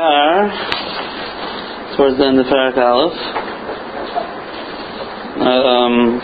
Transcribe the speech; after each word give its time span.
are 0.00 1.96
towards 1.96 2.18
the 2.18 2.26
end 2.26 2.38
of 2.38 2.46
Parak 2.46 2.76
Aleph. 2.78 3.18
Um, 5.38 6.20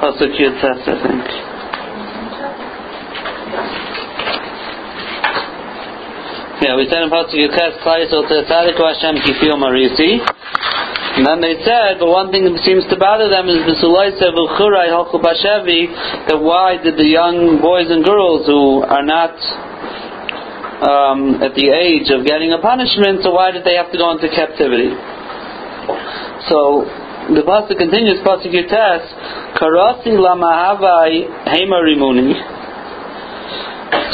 Pasuk 0.00 0.32
Yud 0.38 0.54
Tes, 0.60 0.88
I 0.88 0.96
think. 1.02 1.24
Yeah, 6.62 6.76
we 6.76 6.88
said 6.88 7.02
in 7.02 7.10
Pasuk 7.10 7.34
Yud 7.34 7.50
Tes, 7.50 7.74
Klai 7.82 8.06
Yisrael 8.06 8.44
Tzadiku 8.46 8.82
Hashem 8.94 9.16
Kifio 9.16 9.56
Marisi. 9.56 10.37
And 11.18 11.26
then 11.26 11.42
they 11.42 11.58
said, 11.66 11.98
but 11.98 12.06
one 12.06 12.30
thing 12.30 12.46
that 12.46 12.62
seems 12.62 12.86
to 12.86 12.96
bother 12.96 13.26
them 13.26 13.50
is 13.50 13.58
the 13.66 13.74
Sulaisa 13.82 14.30
V'churai 14.30 14.86
Halchu 14.86 15.18
Bashevi, 15.18 15.90
that 16.30 16.38
why 16.38 16.78
did 16.78 16.94
the 16.94 17.10
young 17.10 17.58
boys 17.58 17.90
and 17.90 18.06
girls 18.06 18.46
who 18.46 18.86
are 18.86 19.02
not 19.02 19.34
um, 20.78 21.42
at 21.42 21.58
the 21.58 21.74
age 21.74 22.06
of 22.14 22.22
getting 22.22 22.54
a 22.54 22.62
punishment, 22.62 23.26
so 23.26 23.34
why 23.34 23.50
did 23.50 23.66
they 23.66 23.74
have 23.74 23.90
to 23.90 23.98
go 23.98 24.14
into 24.14 24.30
captivity? 24.30 24.94
So 26.46 26.86
the 27.34 27.42
pasuk 27.42 27.74
continues, 27.74 28.22
pasuk 28.22 28.54
Yutes, 28.54 29.58
Karasi 29.58 30.14
lamahavai 30.14 31.50
hemarimuni. 31.50 32.30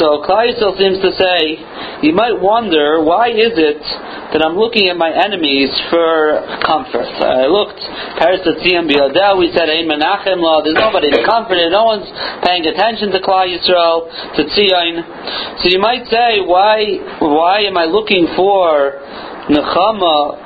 So 0.01 0.25
Klai 0.25 0.57
seems 0.57 0.97
to 1.05 1.13
say, 1.13 1.61
you 2.01 2.17
might 2.17 2.41
wonder, 2.41 3.05
why 3.05 3.29
is 3.29 3.53
it 3.53 3.85
that 4.35 4.43
I'm 4.43 4.59
looking 4.59 4.91
at 4.91 4.99
my 4.99 5.07
enemies 5.07 5.71
for 5.87 6.43
comfort? 6.59 7.07
I 7.23 7.47
looked, 7.47 7.79
Paris 8.19 8.43
Biyadel, 8.43 9.39
we 9.39 9.47
said, 9.55 9.71
Ein 9.71 9.87
Menachem 9.87 10.43
Law, 10.43 10.59
there's 10.59 10.75
nobody 10.75 11.07
to 11.07 11.23
comfort 11.23 11.55
no 11.71 11.87
one's 11.87 12.11
paying 12.43 12.67
attention 12.67 13.15
to 13.15 13.23
Klai 13.23 13.55
Yisrael, 13.55 14.11
to 14.35 14.43
Tzion. 14.43 15.63
So 15.63 15.71
you 15.71 15.79
might 15.79 16.03
say, 16.11 16.43
why, 16.43 16.99
why 17.23 17.63
am 17.63 17.79
I 17.79 17.87
looking 17.87 18.27
for 18.35 18.99
Nechama 19.47 20.44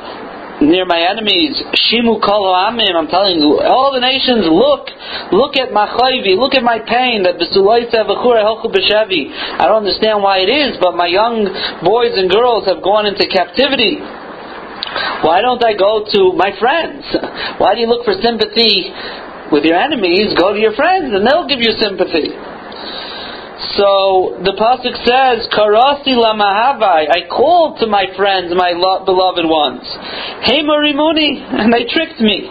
near 0.61 0.85
my 0.85 0.99
enemies. 0.99 1.55
Shimu 1.88 2.19
kol 2.21 2.52
amim. 2.52 2.95
I'm 2.95 3.07
telling 3.07 3.39
you, 3.39 3.59
all 3.63 3.91
the 3.95 4.03
nations, 4.03 4.47
look, 4.47 4.91
look 5.31 5.55
at 5.55 5.71
my 5.71 5.88
chayvi, 5.88 6.35
look 6.35 6.53
at 6.53 6.63
my 6.63 6.79
pain. 6.79 7.23
That 7.23 7.39
b'sulaitza 7.39 8.03
v'chura 8.03 8.43
b'shevi. 8.43 9.31
I 9.31 9.67
don't 9.67 9.83
understand 9.87 10.21
why 10.21 10.39
it 10.39 10.52
is, 10.52 10.77
but 10.80 10.95
my 10.95 11.07
young 11.07 11.47
boys 11.83 12.15
and 12.15 12.30
girls 12.30 12.67
have 12.67 12.83
gone 12.83 13.07
into 13.07 13.25
captivity. 13.27 13.99
Why 15.23 15.41
don't 15.41 15.63
I 15.63 15.75
go 15.75 16.05
to 16.07 16.33
my 16.33 16.52
friends? 16.59 17.03
Why 17.59 17.75
do 17.75 17.81
you 17.81 17.87
look 17.87 18.05
for 18.05 18.15
sympathy 18.23 18.89
with 19.52 19.63
your 19.63 19.77
enemies? 19.77 20.33
Go 20.39 20.53
to 20.53 20.59
your 20.59 20.73
friends, 20.73 21.13
and 21.13 21.27
they'll 21.27 21.47
give 21.47 21.59
you 21.59 21.75
sympathy. 21.77 22.31
So 23.75 24.39
the 24.39 24.55
pasuk 24.55 24.95
says, 25.03 25.47
"Karasi 25.52 26.15
lamahavai." 26.15 27.11
I 27.11 27.27
called 27.27 27.79
to 27.79 27.88
my 27.88 28.05
friends, 28.15 28.53
my 28.55 28.71
lo- 28.71 29.03
beloved 29.03 29.43
ones. 29.43 29.83
Hey 30.47 30.63
Marimuni, 30.63 31.43
and 31.59 31.73
they 31.73 31.83
tricked 31.83 32.21
me. 32.21 32.47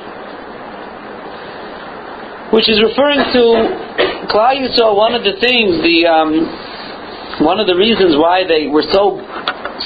Which 2.53 2.69
is 2.69 2.81
referring 2.83 3.21
to 3.33 3.43
Klal 4.29 4.57
Yisrael. 4.61 4.97
One 4.97 5.15
of 5.15 5.25
the 5.25 5.37
things, 5.41 5.81
the 5.81 6.07
um, 6.07 7.45
one 7.45 7.61
of 7.61 7.67
the 7.67 7.77
reasons 7.77 8.17
why 8.17 8.45
they 8.47 8.67
were 8.69 8.85
so 8.93 9.21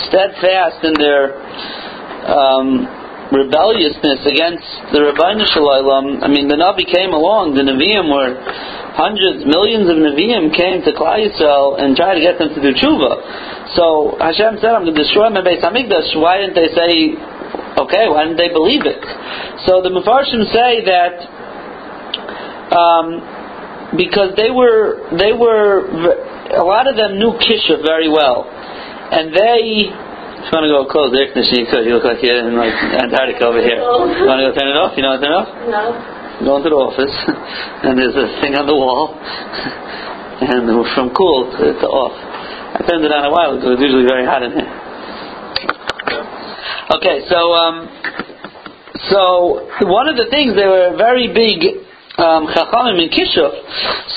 steadfast 0.08 0.82
in 0.82 0.94
their 0.94 1.38
um, 2.26 3.01
rebelliousness 3.32 4.20
against 4.28 4.68
the 4.92 5.00
Rabbeinu 5.00 5.48
Shalom. 5.56 6.20
I 6.20 6.28
mean, 6.28 6.52
the 6.52 6.60
Navi 6.60 6.84
came 6.84 7.16
along. 7.16 7.56
The 7.56 7.64
Nevi'im 7.64 8.12
were 8.12 8.36
hundreds, 8.92 9.48
millions 9.48 9.88
of 9.88 9.96
Nevi'im 9.96 10.52
came 10.52 10.84
to 10.84 10.92
Klal 10.92 11.16
Yisrael 11.16 11.80
and 11.80 11.96
tried 11.96 12.20
to 12.20 12.22
get 12.22 12.36
them 12.36 12.52
to 12.52 12.60
do 12.60 12.76
tshuva. 12.76 13.72
So 13.72 14.20
Hashem 14.20 14.60
said, 14.60 14.76
"I'm 14.76 14.84
going 14.84 14.92
to 14.92 15.00
destroy 15.00 15.32
my 15.32 15.40
Beis 15.40 15.64
Hamikdash." 15.64 16.12
Why 16.20 16.44
didn't 16.44 16.60
they 16.60 16.68
say, 16.76 17.16
"Okay"? 17.80 18.04
Why 18.12 18.28
didn't 18.28 18.36
they 18.36 18.52
believe 18.52 18.84
it? 18.84 19.00
So 19.64 19.80
the 19.80 19.88
Mefarshim 19.88 20.44
say 20.52 20.84
that 20.92 21.14
um, 22.76 23.96
because 23.96 24.36
they 24.36 24.52
were 24.52 25.08
they 25.16 25.32
were 25.32 25.88
a 26.52 26.64
lot 26.64 26.84
of 26.84 27.00
them 27.00 27.16
knew 27.16 27.32
Kisha 27.40 27.80
very 27.80 28.12
well, 28.12 28.44
and 28.44 29.32
they. 29.32 30.11
If 30.42 30.50
you 30.50 30.58
want 30.58 30.66
to 30.66 30.74
go 30.74 30.82
close 30.90 31.14
the 31.14 31.22
air 31.22 31.30
conditioning, 31.30 31.64
you 31.64 31.70
could. 31.70 31.86
You 31.86 31.94
look 31.94 32.02
like 32.02 32.18
you're 32.18 32.34
in 32.42 32.58
like 32.58 32.74
Antarctica 32.74 33.46
over 33.46 33.62
here. 33.62 33.78
You 33.78 34.26
want 34.26 34.42
to 34.42 34.50
go 34.50 34.54
turn 34.58 34.74
it 34.74 34.74
off? 34.74 34.98
You 34.98 35.06
know 35.06 35.14
how 35.14 35.18
to 35.18 35.22
turn 35.22 35.30
it 35.30 35.38
off? 35.38 35.50
No. 35.70 35.82
Go 36.42 36.58
into 36.58 36.74
the 36.74 36.80
office, 36.82 37.14
and 37.86 37.94
there's 37.94 38.18
a 38.18 38.26
thing 38.42 38.58
on 38.58 38.66
the 38.66 38.74
wall, 38.74 39.14
and 40.42 40.66
from 40.98 41.14
cool 41.14 41.46
to, 41.46 41.78
to 41.78 41.86
off. 41.86 42.18
I 42.74 42.82
turned 42.82 43.06
it 43.06 43.14
on 43.14 43.22
a 43.22 43.30
while 43.30 43.54
ago. 43.54 43.70
It 43.70 43.78
was 43.78 43.82
usually 43.86 44.02
very 44.02 44.26
hot 44.26 44.42
in 44.42 44.50
here. 44.50 44.66
Okay, 46.98 47.22
so 47.30 47.38
um, 47.54 47.86
so 49.14 49.62
one 49.86 50.10
of 50.10 50.18
the 50.18 50.26
things 50.26 50.58
they 50.58 50.66
were 50.66 50.98
very 50.98 51.30
big 51.30 51.86
um, 52.22 52.46
chachamim 52.54 53.02
in 53.02 53.10
Kishuf. 53.10 53.52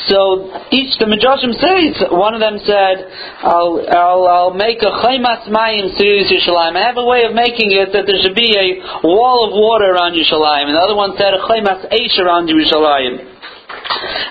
So 0.07 0.53
each 0.69 0.93
the 1.01 1.09
Midrashim 1.09 1.57
says 1.57 1.97
one 2.13 2.37
of 2.37 2.41
them 2.41 2.61
said, 2.61 3.09
"I'll 3.41 3.81
I'll, 3.89 4.25
I'll 4.27 4.53
make 4.53 4.85
a 4.85 4.93
chaymas 5.01 5.49
mayim 5.49 5.97
series 5.97 6.29
Yerushalayim. 6.29 6.77
I 6.77 6.85
have 6.85 6.97
a 6.97 7.05
way 7.05 7.25
of 7.25 7.33
making 7.33 7.73
it 7.73 7.89
that 7.91 8.05
there 8.05 8.21
should 8.21 8.37
be 8.37 8.53
a 8.53 8.67
wall 9.01 9.49
of 9.49 9.57
water 9.57 9.89
around 9.89 10.13
Yerushalayim." 10.13 10.69
other 10.85 10.95
one 10.95 11.17
said 11.17 11.33
a 11.33 11.41
chaymas 11.49 11.89
eish 11.89 12.17
around 12.21 12.47
Yerushalayim. 12.47 13.35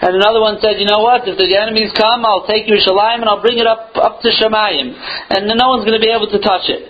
And 0.03 0.17
another 0.17 0.41
one 0.41 0.59
said, 0.61 0.79
you 0.79 0.87
know 0.87 1.01
what? 1.01 1.27
If 1.27 1.39
the 1.39 1.49
enemies 1.57 1.91
come, 1.97 2.25
I'll 2.27 2.47
take 2.47 2.67
Yerushalayim 2.67 3.23
and 3.23 3.29
I'll 3.29 3.43
bring 3.43 3.59
it 3.59 3.67
up 3.67 3.91
up 3.97 4.21
to 4.23 4.29
Shemayim, 4.29 4.93
and 5.31 5.47
no 5.47 5.69
one's 5.69 5.85
going 5.85 5.99
to 5.99 6.05
be 6.05 6.13
able 6.13 6.29
to 6.31 6.39
touch 6.39 6.67
it. 6.69 6.83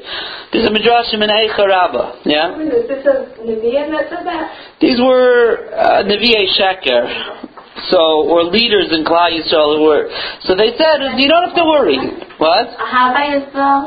There's 0.54 0.70
a 0.70 0.70
midrashim 0.70 1.18
in 1.18 1.34
Eicha 1.34 1.66
Rabbah. 1.66 2.22
Yeah. 2.22 2.54
Is 2.62 2.86
this 2.86 3.02
a 3.02 3.26
Nevi'im 3.42 3.90
that 3.90 4.06
said 4.06 4.22
that? 4.22 4.78
These 4.78 5.02
were 5.02 5.66
uh, 5.74 6.06
Nevi'ei 6.06 6.46
Sheker. 6.54 7.50
So, 7.90 7.98
or 8.30 8.46
leaders 8.46 8.94
in 8.94 9.02
Klal 9.02 9.34
Yisrael 9.34 9.76
who 9.76 9.82
were. 9.82 10.06
So 10.46 10.54
they 10.54 10.78
said, 10.78 11.18
you 11.18 11.26
don't 11.26 11.50
have 11.50 11.58
to 11.58 11.66
worry. 11.66 11.98
What? 12.38 12.70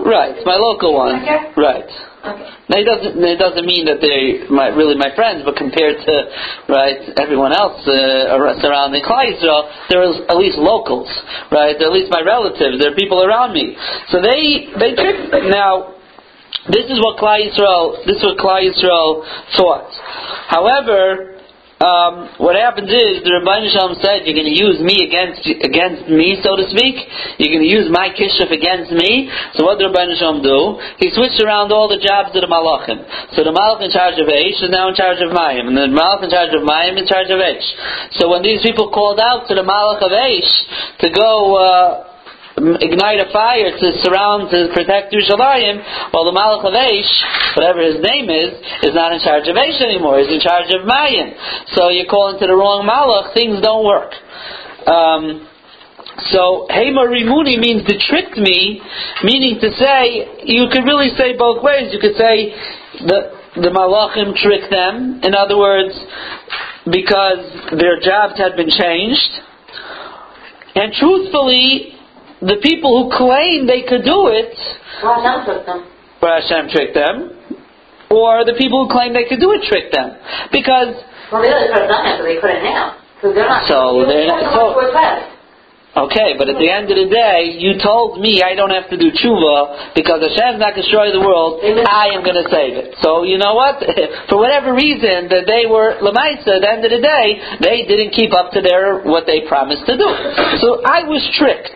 Right, 0.04 0.36
my 0.44 0.60
local 0.60 0.92
one. 0.94 1.24
Right. 1.56 1.88
Okay. 1.88 2.52
Now, 2.68 2.84
it 2.84 2.84
doesn't 2.84 3.16
it 3.16 3.40
doesn't 3.40 3.64
mean 3.64 3.88
that 3.88 4.04
they're 4.04 4.52
my, 4.52 4.68
really 4.76 5.00
my 5.00 5.16
friends, 5.16 5.48
but 5.48 5.56
compared 5.56 6.04
to 6.04 6.14
right 6.68 7.00
everyone 7.16 7.56
else 7.56 7.80
uh, 7.88 8.60
surrounding 8.60 9.08
Klal 9.08 9.24
Yisrael, 9.32 9.72
they're 9.88 10.04
at 10.04 10.36
least 10.36 10.60
locals, 10.60 11.08
right? 11.48 11.80
They're 11.80 11.88
at 11.88 11.96
least 11.96 12.12
my 12.12 12.20
relatives. 12.20 12.84
They're 12.84 12.96
people 12.96 13.24
around 13.24 13.56
me. 13.56 13.80
So 14.12 14.20
they 14.20 14.68
they 14.76 15.00
tricked 15.00 15.32
now. 15.48 15.96
This 16.70 16.92
is 16.92 17.00
what 17.00 17.18
Klal 17.18 17.40
Yisrael. 17.40 18.06
This 18.06 18.18
is 18.18 18.24
what 18.24 18.38
Klal 18.38 18.62
Yisrael 18.64 19.24
thought. 19.56 19.92
However. 20.48 21.34
Um, 21.78 22.42
what 22.42 22.58
happens 22.58 22.90
is 22.90 23.22
the 23.22 23.38
Rabbi 23.38 23.70
Shalom 23.70 24.02
said 24.02 24.26
you're 24.26 24.34
going 24.34 24.50
to 24.50 24.58
use 24.66 24.82
me 24.82 25.06
against 25.06 25.46
against 25.46 26.10
me, 26.10 26.34
so 26.42 26.58
to 26.58 26.66
speak. 26.74 26.98
You're 27.38 27.54
going 27.54 27.62
to 27.62 27.70
use 27.70 27.86
my 27.94 28.10
kishuf 28.10 28.50
against 28.50 28.90
me. 28.90 29.30
So 29.54 29.62
what 29.62 29.78
did 29.78 29.94
Rabbi 29.94 30.10
Shalom 30.18 30.42
do? 30.42 30.82
He 30.98 31.14
switched 31.14 31.38
around 31.38 31.70
all 31.70 31.86
the 31.86 32.02
jobs 32.02 32.34
of 32.34 32.42
the 32.42 32.50
malachim. 32.50 32.98
So 33.38 33.46
the 33.46 33.54
malach 33.54 33.86
in 33.86 33.94
charge 33.94 34.18
of 34.18 34.26
Eish 34.26 34.58
is 34.58 34.74
now 34.74 34.90
in 34.90 34.98
charge 34.98 35.22
of 35.22 35.30
Mayim, 35.30 35.70
and 35.70 35.78
the 35.78 35.86
malach 35.94 36.26
in 36.26 36.34
charge 36.34 36.50
of 36.58 36.66
Mayim 36.66 36.98
in 36.98 37.06
charge 37.06 37.30
of 37.30 37.38
Eish. 37.38 37.70
So 38.18 38.26
when 38.26 38.42
these 38.42 38.66
people 38.66 38.90
called 38.90 39.22
out 39.22 39.46
to 39.46 39.54
the 39.54 39.62
malach 39.62 40.02
of 40.02 40.10
Eish 40.10 40.50
to 41.06 41.14
go. 41.14 41.62
Uh, 41.62 42.17
ignite 42.58 43.22
a 43.22 43.30
fire 43.32 43.70
to 43.70 43.88
surround, 44.02 44.50
to 44.50 44.74
protect 44.74 45.14
Yerushalayim, 45.14 46.10
while 46.10 46.26
the 46.26 46.34
Malach 46.34 46.66
of 46.66 46.74
Eish, 46.74 47.14
whatever 47.56 47.86
his 47.86 48.02
name 48.02 48.30
is, 48.34 48.58
is 48.82 48.94
not 48.98 49.14
in 49.14 49.22
charge 49.22 49.48
of 49.48 49.56
Eish 49.56 49.78
anymore, 49.78 50.18
he's 50.18 50.34
in 50.34 50.42
charge 50.42 50.74
of 50.74 50.82
Mayim. 50.90 51.38
So 51.78 51.90
you're 51.90 52.10
calling 52.10 52.40
to 52.42 52.48
the 52.48 52.58
wrong 52.58 52.82
Malach, 52.82 53.34
things 53.38 53.62
don't 53.62 53.86
work. 53.86 54.10
Um, 54.90 55.48
so 56.34 56.66
Hema 56.74 57.06
Rimuni 57.06 57.62
means 57.62 57.86
to 57.86 57.94
trick 58.10 58.34
me, 58.38 58.82
meaning 59.24 59.60
to 59.62 59.70
say, 59.78 60.42
you 60.46 60.66
could 60.74 60.82
really 60.82 61.14
say 61.14 61.38
both 61.38 61.62
ways. 61.62 61.94
You 61.94 62.00
could 62.02 62.18
say 62.18 62.58
the, 63.06 63.38
the 63.54 63.70
Malachim 63.70 64.34
tricked 64.34 64.72
them, 64.72 65.22
in 65.22 65.36
other 65.36 65.58
words, 65.58 65.94
because 66.90 67.78
their 67.78 68.02
jobs 68.02 68.34
had 68.42 68.56
been 68.56 68.72
changed. 68.74 69.30
And 70.74 70.94
truthfully, 70.94 71.97
the 72.42 72.58
people 72.62 72.92
who 73.04 73.18
claim 73.18 73.66
they 73.66 73.82
could 73.88 74.04
do 74.06 74.28
it, 74.30 74.54
Well, 75.04 75.22
Hashem 75.22 75.46
took 75.46 75.66
them. 75.66 75.80
but 76.22 76.42
Hashem 76.42 76.70
tricked 76.70 76.94
them, 76.96 77.34
or 78.10 78.46
the 78.46 78.54
people 78.58 78.86
who 78.86 78.92
claim 78.94 79.14
they 79.14 79.26
could 79.26 79.40
do 79.40 79.52
it 79.54 79.64
tricked 79.68 79.94
them. 79.94 80.16
Because, 80.52 80.96
Well, 81.32 81.42
they 81.42 81.50
really 81.50 81.68
could 81.74 81.82
have 81.82 81.90
done 81.90 82.06
it, 82.08 82.18
but 82.20 82.26
they 82.26 82.38
couldn't 82.40 82.64
now. 82.64 82.96
Because 83.18 83.34
they're 83.36 83.50
not. 83.50 83.68
So 83.68 84.06
they're- 84.06 84.28
not. 84.28 84.54
so- 84.54 84.66
what 84.68 84.76
was 84.78 84.94
left. 84.94 85.34
Okay, 85.98 86.36
but 86.38 86.46
at 86.48 86.60
the 86.60 86.70
end 86.70 86.92
of 86.92 86.98
the 86.98 87.10
day, 87.10 87.58
you 87.58 87.74
told 87.82 88.22
me 88.22 88.44
I 88.44 88.54
don't 88.54 88.70
have 88.70 88.88
to 88.92 88.98
do 88.98 89.10
tshuva 89.10 89.96
because 89.96 90.22
Hashem's 90.22 90.60
not 90.62 90.76
going 90.78 90.86
to 90.86 90.86
destroy 90.86 91.10
the 91.12 91.22
world. 91.26 91.58
I 91.66 92.14
am 92.14 92.22
going 92.22 92.38
to 92.38 92.46
save 92.54 92.78
it. 92.78 92.94
So 93.02 93.24
you 93.24 93.40
know 93.40 93.56
what? 93.56 93.82
For 94.30 94.38
whatever 94.38 94.76
reason 94.78 95.26
that 95.34 95.48
they 95.50 95.66
were 95.66 95.98
lemaisa, 95.98 96.54
at 96.58 96.62
the 96.62 96.70
end 96.70 96.86
of 96.86 96.92
the 96.94 97.02
day, 97.02 97.42
they 97.66 97.82
didn't 97.90 98.12
keep 98.14 98.30
up 98.32 98.52
to 98.52 98.62
their 98.62 99.00
what 99.10 99.26
they 99.26 99.42
promised 99.50 99.88
to 99.88 99.98
do. 99.98 100.06
So 100.62 100.86
I 100.86 101.02
was 101.10 101.26
tricked 101.34 101.74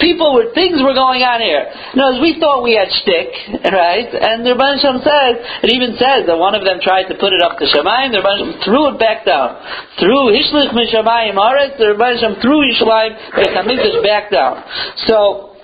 people 0.00 0.34
were 0.34 0.50
things 0.54 0.82
were 0.82 0.94
going 0.94 1.22
on 1.22 1.38
here. 1.40 1.70
No, 1.94 2.18
we 2.18 2.38
thought 2.38 2.62
we 2.66 2.74
had 2.74 2.90
shtick, 2.90 3.30
right? 3.70 4.08
And 4.10 4.42
the 4.42 4.54
Rebbe 4.54 4.80
Shem 4.82 4.98
says 5.02 5.34
it 5.62 5.70
even 5.70 5.94
says 5.98 6.26
that 6.26 6.38
one 6.38 6.54
of 6.54 6.64
them 6.66 6.80
tried 6.82 7.10
to 7.10 7.16
put 7.18 7.32
it 7.32 7.42
up 7.42 7.58
to 7.58 7.64
Shemayim, 7.68 8.10
the 8.10 8.22
Rebbe 8.22 8.34
Shem 8.38 8.52
threw 8.66 8.94
it 8.94 8.96
back 8.98 9.24
down. 9.26 9.60
Threw 9.98 10.34
Hishlich 10.34 10.74
Mishamayim 10.74 11.38
Aretz, 11.38 11.78
the 11.78 11.94
Rebbe 11.94 12.08
Shem 12.18 12.40
threw 12.42 12.64
Yishalayim 12.66 13.12
Beit 13.38 14.02
back 14.02 14.30
down. 14.30 14.62
So, 15.06 15.56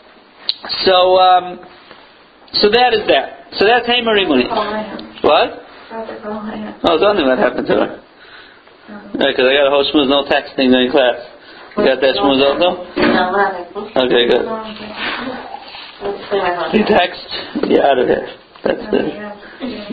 so, 0.85 0.97
um, 1.19 1.45
so 2.55 2.71
that 2.71 2.95
is 2.95 3.07
that. 3.09 3.59
So 3.59 3.67
that's 3.67 3.87
Hey 3.87 4.03
Marimuni. 4.03 4.47
What? 5.23 5.67
Oh, 5.93 6.99
don't 6.99 7.19
know 7.19 7.27
what 7.27 7.39
happened 7.39 7.67
to 7.67 7.75
her. 7.75 7.91
Because 9.13 9.47
I 9.47 9.55
got 9.55 9.67
a 9.67 9.75
whole 9.75 9.87
schmooze, 9.87 10.09
no 10.09 10.25
texting 10.27 10.71
during 10.71 10.91
class. 10.91 11.19
You 11.77 11.85
got 11.87 12.01
that 12.01 12.15
schmooze 12.19 12.43
also? 12.43 12.69
Okay, 13.97 14.27
good. 14.29 14.45
You 16.75 16.85
text, 16.87 17.27
you're 17.69 17.85
out 17.87 17.99
of 17.99 18.07
here. 18.09 18.27
That's 18.65 18.85
the 18.91 19.03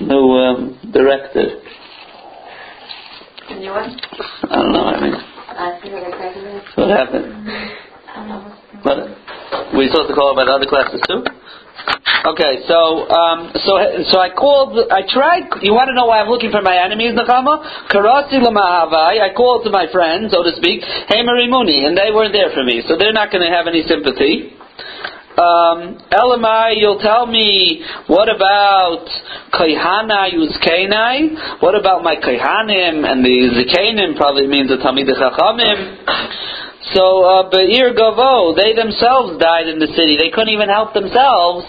new 0.03 0.31
um, 0.37 0.79
directive. 0.91 1.49
I 3.49 4.55
don't 4.55 4.71
know. 4.73 4.83
I 4.85 4.99
mean, 5.01 5.15
what 6.75 6.89
happened? 6.89 7.33
Were 9.73 9.83
you 9.83 9.89
supposed 9.91 10.09
to 10.09 10.15
call 10.15 10.33
about 10.33 10.47
other 10.49 10.65
classes 10.65 11.01
too? 11.07 11.23
Okay, 12.27 12.65
so 12.67 13.07
um, 13.07 13.53
so 13.63 13.77
so 14.11 14.19
I 14.19 14.33
called. 14.35 14.75
I 14.91 15.05
tried. 15.07 15.47
You 15.63 15.71
want 15.71 15.87
to 15.87 15.95
know 15.95 16.07
why 16.11 16.19
I'm 16.19 16.27
looking 16.27 16.51
for 16.51 16.61
my 16.61 16.75
enemies, 16.75 17.15
Nachama? 17.15 17.63
Karasi 17.87 18.43
lamahavai. 18.43 19.21
I 19.21 19.31
called 19.31 19.63
to 19.63 19.71
my 19.71 19.87
friends, 19.91 20.35
so 20.35 20.43
to 20.43 20.51
speak, 20.57 20.83
Hey 21.07 21.23
Marimuni, 21.23 21.87
and 21.87 21.95
they 21.95 22.11
weren't 22.11 22.33
there 22.33 22.51
for 22.51 22.63
me, 22.67 22.83
so 22.83 22.97
they're 22.99 23.15
not 23.15 23.31
going 23.31 23.45
to 23.45 23.53
have 23.53 23.67
any 23.67 23.83
sympathy. 23.87 24.57
Um, 25.37 26.01
Elamai, 26.09 26.81
you'll 26.81 26.99
tell 26.99 27.27
me 27.27 27.85
what 28.07 28.27
about 28.27 29.05
Kaihana 29.53 30.33
Yuzkainai? 30.33 31.61
What 31.61 31.79
about 31.79 32.03
my 32.03 32.15
Kaihanim 32.17 33.05
and 33.05 33.23
the 33.23 33.37
Zikainim? 33.53 34.17
Probably 34.17 34.47
means 34.47 34.69
the 34.69 34.81
Talmid 34.81 35.05
Chachamim. 35.05 36.66
So, 36.93 37.23
uh, 37.25 37.49
Be'ir 37.49 37.93
Gavo, 37.93 38.55
they 38.55 38.71
themselves 38.73 39.37
died 39.39 39.67
in 39.67 39.79
the 39.79 39.87
city. 39.87 40.15
They 40.15 40.29
couldn't 40.29 40.53
even 40.53 40.69
help 40.69 40.93
themselves, 40.93 41.65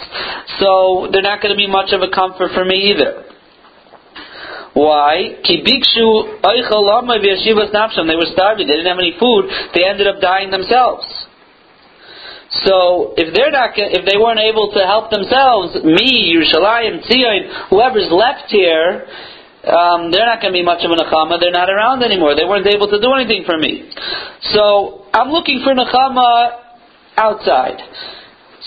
so 0.61 1.09
they're 1.11 1.27
not 1.27 1.43
going 1.43 1.51
to 1.51 1.59
be 1.59 1.67
much 1.67 1.93
of 1.93 2.03
a 2.03 2.11
comfort 2.15 2.53
for 2.55 2.65
me 2.65 2.95
either. 2.95 3.25
Why? 4.79 5.43
They 5.43 5.59
were 8.15 8.31
starving. 8.31 8.67
They 8.69 8.77
didn't 8.79 8.87
have 8.87 9.03
any 9.03 9.19
food. 9.19 9.51
They 9.75 9.83
ended 9.83 10.07
up 10.07 10.21
dying 10.21 10.51
themselves. 10.51 11.03
So 12.65 13.13
if 13.19 13.35
they're 13.35 13.51
not, 13.51 13.77
if 13.77 14.07
they 14.07 14.17
weren't 14.17 14.41
able 14.41 14.73
to 14.73 14.81
help 14.87 15.11
themselves, 15.11 15.85
me, 15.85 16.33
Yerushalayim, 16.33 17.05
Tzion, 17.05 17.69
whoever's 17.69 18.09
left 18.11 18.49
here, 18.49 19.05
um, 19.65 20.11
they're 20.11 20.27
not 20.27 20.41
going 20.41 20.53
to 20.55 20.59
be 20.59 20.63
much 20.63 20.85
of 20.85 20.91
a 20.91 20.97
nachama. 20.97 21.41
They're 21.41 21.51
not 21.51 21.69
around 21.69 22.03
anymore. 22.03 22.35
They 22.37 22.45
weren't 22.45 22.67
able 22.67 22.89
to 22.89 23.01
do 23.01 23.13
anything 23.15 23.45
for 23.45 23.59
me. 23.59 23.91
So 24.55 25.07
I'm 25.13 25.31
looking 25.31 25.63
for 25.65 25.75
nachama 25.75 26.63
outside. 27.17 27.83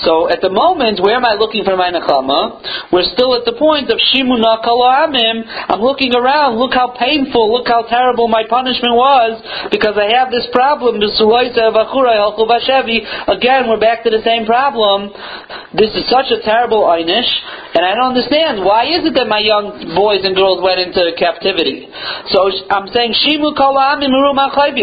So 0.02 0.26
at 0.30 0.42
the 0.42 0.50
moment, 0.50 0.98
where 0.98 1.14
am 1.14 1.26
I 1.26 1.38
looking 1.38 1.62
for 1.62 1.78
my 1.78 1.94
nachama? 1.94 2.58
We're 2.90 3.06
still 3.14 3.38
at 3.38 3.46
the 3.46 3.54
point 3.54 3.94
of 3.94 4.02
shimuna 4.02 4.66
amim. 4.66 5.46
I'm 5.46 5.82
looking 5.82 6.16
around. 6.18 6.58
Look 6.58 6.74
how 6.74 6.98
painful. 6.98 7.54
Look 7.54 7.68
how 7.70 7.86
terrible 7.86 8.28
my 8.28 8.42
punishment 8.50 8.98
was 8.98 9.38
because 9.70 9.94
I 10.02 10.10
have 10.18 10.34
this 10.34 10.50
problem. 10.50 10.98
Again, 10.98 11.14
we're 13.70 13.80
back 13.80 14.02
to 14.04 14.10
the 14.10 14.24
same 14.26 14.50
problem. 14.50 15.14
This 15.78 15.94
is 15.94 16.10
such 16.10 16.34
a 16.34 16.42
terrible 16.42 16.90
einish, 16.90 17.30
and 17.78 17.86
I 17.86 17.94
don't 17.96 18.18
understand 18.18 18.66
why 18.66 18.90
is 18.90 19.06
it 19.06 19.14
that 19.16 19.30
my 19.30 19.40
young 19.40 19.96
boys 19.96 20.26
and 20.26 20.36
girls 20.36 20.60
went 20.60 20.82
into 20.82 21.14
captivity. 21.16 21.88
So 22.34 22.50
I'm 22.74 22.90
saying 22.90 23.14
shimu 23.22 23.54
amim 23.54 24.10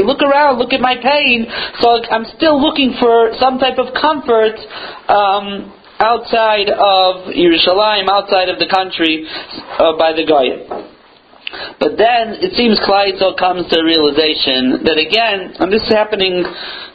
Look 0.07 0.23
around. 0.23 0.59
Look 0.59 0.73
at 0.73 0.81
my 0.81 0.97
pain. 0.97 1.47
So 1.83 2.01
I'm 2.07 2.25
still 2.39 2.63
looking 2.63 2.95
for 3.03 3.35
some 3.37 3.59
type 3.59 3.83
of 3.83 3.93
comfort 3.99 4.55
um, 5.09 5.73
outside 5.99 6.71
of 6.71 7.35
Yerushalayim, 7.35 8.09
outside 8.09 8.49
of 8.49 8.59
the 8.59 8.69
country, 8.69 9.27
uh, 9.79 9.97
by 9.99 10.13
the 10.13 10.25
Goyim. 10.25 10.89
But 11.81 11.97
then 11.97 12.45
it 12.45 12.53
seems 12.55 12.79
Kleitzel 12.85 13.37
comes 13.39 13.67
to 13.73 13.81
a 13.81 13.85
realization 13.85 14.85
that 14.85 15.01
again, 15.01 15.57
and 15.59 15.73
this 15.73 15.83
is 15.83 15.89
happening 15.89 16.45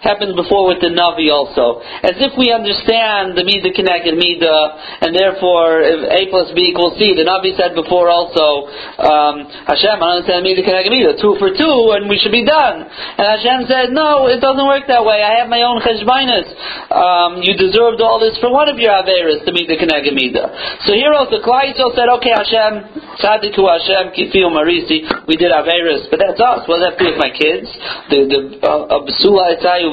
happened 0.04 0.36
before 0.36 0.68
with 0.68 0.84
the 0.84 0.92
Navi 0.92 1.32
also, 1.32 1.80
as 2.04 2.20
if 2.20 2.36
we 2.36 2.52
understand 2.52 3.40
the 3.40 3.48
Mida 3.48 3.72
connected 3.72 4.20
Mida, 4.20 4.58
and 5.02 5.16
therefore 5.16 5.80
if 5.80 6.00
A 6.12 6.22
plus 6.30 6.52
B 6.52 6.76
equals 6.76 7.00
C, 7.00 7.16
the 7.16 7.24
Navi 7.24 7.56
said 7.56 7.74
before 7.74 8.12
also, 8.12 8.68
um, 9.00 9.48
Hashem, 9.66 9.98
I 10.04 10.20
understand 10.20 10.44
Mida 10.44 10.62
connected 10.62 10.92
Mida, 10.92 11.16
two 11.16 11.40
for 11.40 11.56
two, 11.56 11.96
and 11.96 12.12
we 12.12 12.20
should 12.20 12.36
be 12.36 12.44
done. 12.44 12.84
And 12.84 13.26
Hashem 13.40 13.66
said, 13.72 13.96
no, 13.96 14.28
it 14.28 14.44
doesn't 14.44 14.68
work 14.68 14.86
that 14.92 15.08
way. 15.08 15.24
I 15.24 15.40
have 15.40 15.48
my 15.48 15.64
own 15.64 15.80
cheshbainas. 15.80 16.52
Um, 16.92 17.40
you 17.40 17.56
deserved 17.56 18.04
all 18.04 18.20
this 18.20 18.36
for 18.44 18.52
one 18.52 18.68
of 18.68 18.76
your 18.78 18.92
Averas 18.92 19.48
to 19.48 19.52
meet 19.56 19.72
the 19.72 19.80
connected 19.80 20.12
Mida. 20.14 20.52
So 20.84 20.94
here 20.94 21.16
also 21.16 21.40
Kleitzel 21.40 21.96
said, 21.96 22.12
okay, 22.20 22.36
Hashem, 22.36 23.00
Tzadiku 23.24 23.64
Hashem, 23.64 24.12
Kifi 24.12 24.44
Marisi, 24.52 25.08
we 25.28 25.40
did 25.40 25.56
Averas, 25.56 26.12
but 26.12 26.20
that's 26.20 26.40
us. 26.44 26.68
What 26.68 26.84
does 26.84 26.92
that 26.92 27.00
do 27.00 27.08
with 27.08 27.20
my 27.22 27.32
kids? 27.32 27.72
The 28.12 28.20
the 28.28 28.40
uh, 28.68 29.00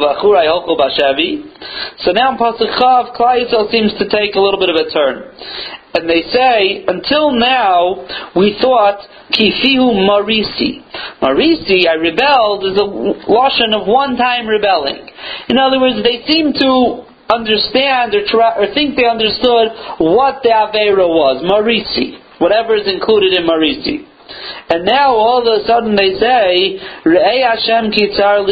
Vachurai. 0.00 0.48
So 2.00 2.12
now 2.12 2.32
in 2.32 2.38
Pasuk 2.38 2.72
Chav, 2.80 3.14
Klai 3.16 3.44
seems 3.70 3.92
to 3.98 4.08
take 4.08 4.34
a 4.34 4.40
little 4.40 4.58
bit 4.58 4.70
of 4.70 4.76
a 4.76 4.90
turn. 4.90 5.30
And 5.92 6.08
they 6.08 6.22
say, 6.32 6.84
until 6.86 7.32
now, 7.32 8.06
we 8.36 8.56
thought, 8.60 9.02
Kifihu 9.30 10.06
Marisi. 10.06 10.82
Marisi, 11.20 11.86
I 11.88 11.94
rebelled, 11.94 12.64
is 12.64 12.78
a 12.78 12.86
lotion 13.30 13.74
of 13.74 13.86
one-time 13.86 14.46
rebelling. 14.46 15.10
In 15.48 15.58
other 15.58 15.80
words, 15.80 16.02
they 16.02 16.22
seem 16.30 16.52
to 16.54 17.04
understand 17.30 18.14
or, 18.14 18.26
try, 18.26 18.54
or 18.58 18.72
think 18.74 18.96
they 18.96 19.06
understood 19.06 19.74
what 19.98 20.42
the 20.42 20.50
Avera 20.50 21.06
was. 21.06 21.42
Marisi. 21.42 22.18
Whatever 22.38 22.76
is 22.76 22.86
included 22.86 23.34
in 23.34 23.44
Marisi. 23.44 24.06
And 24.70 24.84
now 24.86 25.14
all 25.14 25.42
of 25.42 25.60
a 25.60 25.66
sudden 25.66 25.96
they 25.96 26.14
say, 26.18 26.78
Re'ei 27.04 27.42
Hashem 27.42 27.90
kitzar. 27.90 28.46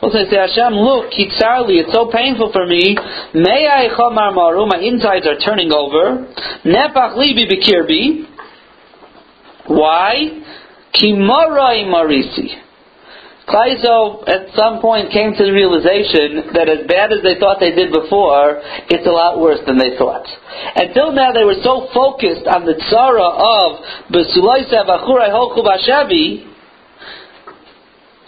Well, 0.00 0.12
say, 0.12 0.30
Hashem, 0.30 0.74
look, 0.74 1.10
kitzar 1.10 1.66
li, 1.66 1.82
it's 1.82 1.92
so 1.92 2.06
painful 2.06 2.52
for 2.52 2.66
me. 2.66 2.96
May 3.34 3.66
I 3.66 3.88
chomar 3.90 4.32
maru, 4.32 4.66
my 4.66 4.78
insides 4.78 5.26
are 5.26 5.38
turning 5.38 5.72
over. 5.72 6.30
Nepach 6.64 7.18
libi 7.18 7.50
bikirbi. 7.50 8.26
Why? 9.66 10.40
Kimarai 10.94 11.84
marisi. 11.90 12.62
Klaizo 13.48 14.28
at 14.28 14.54
some 14.54 14.80
point 14.80 15.10
came 15.10 15.32
to 15.32 15.42
the 15.42 15.52
realization 15.52 16.52
that 16.52 16.68
as 16.68 16.86
bad 16.86 17.10
as 17.10 17.24
they 17.24 17.40
thought 17.40 17.58
they 17.58 17.72
did 17.72 17.90
before, 17.90 18.60
it's 18.92 19.06
a 19.06 19.10
lot 19.10 19.40
worse 19.40 19.58
than 19.66 19.78
they 19.78 19.96
thought. 19.96 20.28
Until 20.76 21.12
now 21.12 21.32
they 21.32 21.44
were 21.48 21.58
so 21.64 21.88
focused 21.96 22.46
on 22.46 22.68
the 22.68 22.76
tzara 22.76 23.24
of 23.24 23.68
Besulaisa 24.12 24.84
Vachurai 24.84 25.32
Hochu 25.32 25.64
Bashavi, 25.64 26.44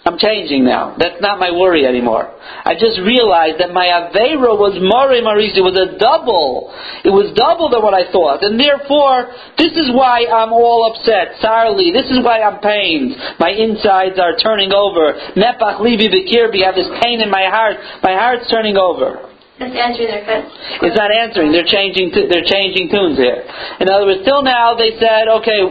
I'm 0.01 0.17
changing 0.17 0.65
now. 0.65 0.97
That's 0.97 1.21
not 1.21 1.37
my 1.37 1.53
worry 1.53 1.85
anymore. 1.85 2.25
I 2.65 2.73
just 2.73 2.97
realized 3.05 3.61
that 3.61 3.69
my 3.69 3.85
Aveira 3.85 4.57
was 4.57 4.73
Mare 4.81 5.21
Marisi, 5.21 5.61
was 5.61 5.77
a 5.77 5.93
double. 6.01 6.73
It 7.05 7.13
was 7.13 7.29
double 7.37 7.69
than 7.69 7.85
what 7.85 7.93
I 7.93 8.09
thought. 8.09 8.41
And 8.41 8.57
therefore, 8.57 9.29
this 9.61 9.77
is 9.77 9.93
why 9.93 10.25
I'm 10.25 10.49
all 10.57 10.89
upset, 10.89 11.37
Sarli. 11.37 11.93
This 11.93 12.09
is 12.09 12.17
why 12.25 12.41
I'm 12.41 12.57
pained. 12.65 13.13
My 13.37 13.53
insides 13.53 14.17
are 14.17 14.33
turning 14.41 14.73
over. 14.73 15.13
Nepach 15.37 15.77
Livi 15.77 16.09
Bikirbi, 16.09 16.65
I 16.65 16.73
have 16.73 16.77
this 16.81 16.89
pain 17.05 17.21
in 17.21 17.29
my 17.29 17.45
heart. 17.45 17.77
My 18.01 18.17
heart's 18.17 18.49
turning 18.49 18.81
over. 18.81 19.29
It's 19.61 19.77
answering 19.77 20.09
their 20.09 20.25
question. 20.25 20.49
It's 20.81 20.97
not 20.97 21.13
answering. 21.13 21.53
They're 21.53 21.69
changing. 21.69 22.09
T- 22.09 22.25
they're 22.25 22.49
changing 22.49 22.89
tunes 22.89 23.21
here. 23.21 23.45
In 23.77 23.85
other 23.85 24.09
words, 24.09 24.25
till 24.25 24.41
now 24.41 24.73
they 24.73 24.97
said, 24.97 25.29
"Okay, 25.29 25.61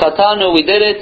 Chatanu, 0.00 0.56
we 0.56 0.64
did 0.64 0.80
it 0.80 0.98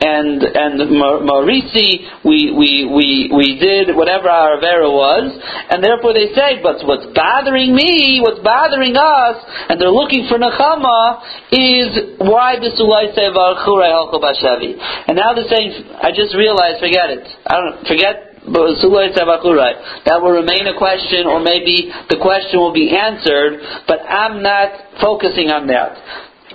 and 0.00 0.42
and 0.42 0.78
Marisi, 1.26 2.22
we, 2.22 2.54
we, 2.54 2.86
we, 2.86 3.30
we 3.34 3.58
did 3.58 3.94
whatever 3.96 4.30
our 4.30 4.58
Avera 4.58 4.86
was, 4.86 5.34
and 5.70 5.82
therefore 5.82 6.14
they 6.14 6.30
say, 6.38 6.62
but 6.62 6.78
what's 6.86 7.06
bothering 7.14 7.74
me, 7.74 8.22
what's 8.22 8.38
bothering 8.38 8.94
us, 8.94 9.36
and 9.68 9.80
they're 9.80 9.90
looking 9.90 10.30
for 10.30 10.38
Nechama, 10.38 11.18
is 11.50 12.14
why 12.22 12.62
the 12.62 12.70
Sulai 12.78 13.10
say 13.14 13.26
And 13.26 15.18
now 15.18 15.34
they're 15.34 15.50
saying, 15.50 15.90
I 15.98 16.14
just 16.14 16.34
realized, 16.38 16.78
forget 16.78 17.10
it. 17.10 17.26
I 17.46 17.58
don't 17.58 17.82
forget. 17.86 18.24
That 18.48 20.18
will 20.22 20.32
remain 20.32 20.64
a 20.72 20.78
question, 20.78 21.26
or 21.26 21.40
maybe 21.42 21.92
the 22.08 22.16
question 22.16 22.60
will 22.60 22.72
be 22.72 22.96
answered, 22.96 23.60
but 23.86 23.98
I'm 24.08 24.42
not 24.42 24.72
focusing 25.02 25.50
on 25.50 25.66
that. 25.66 25.98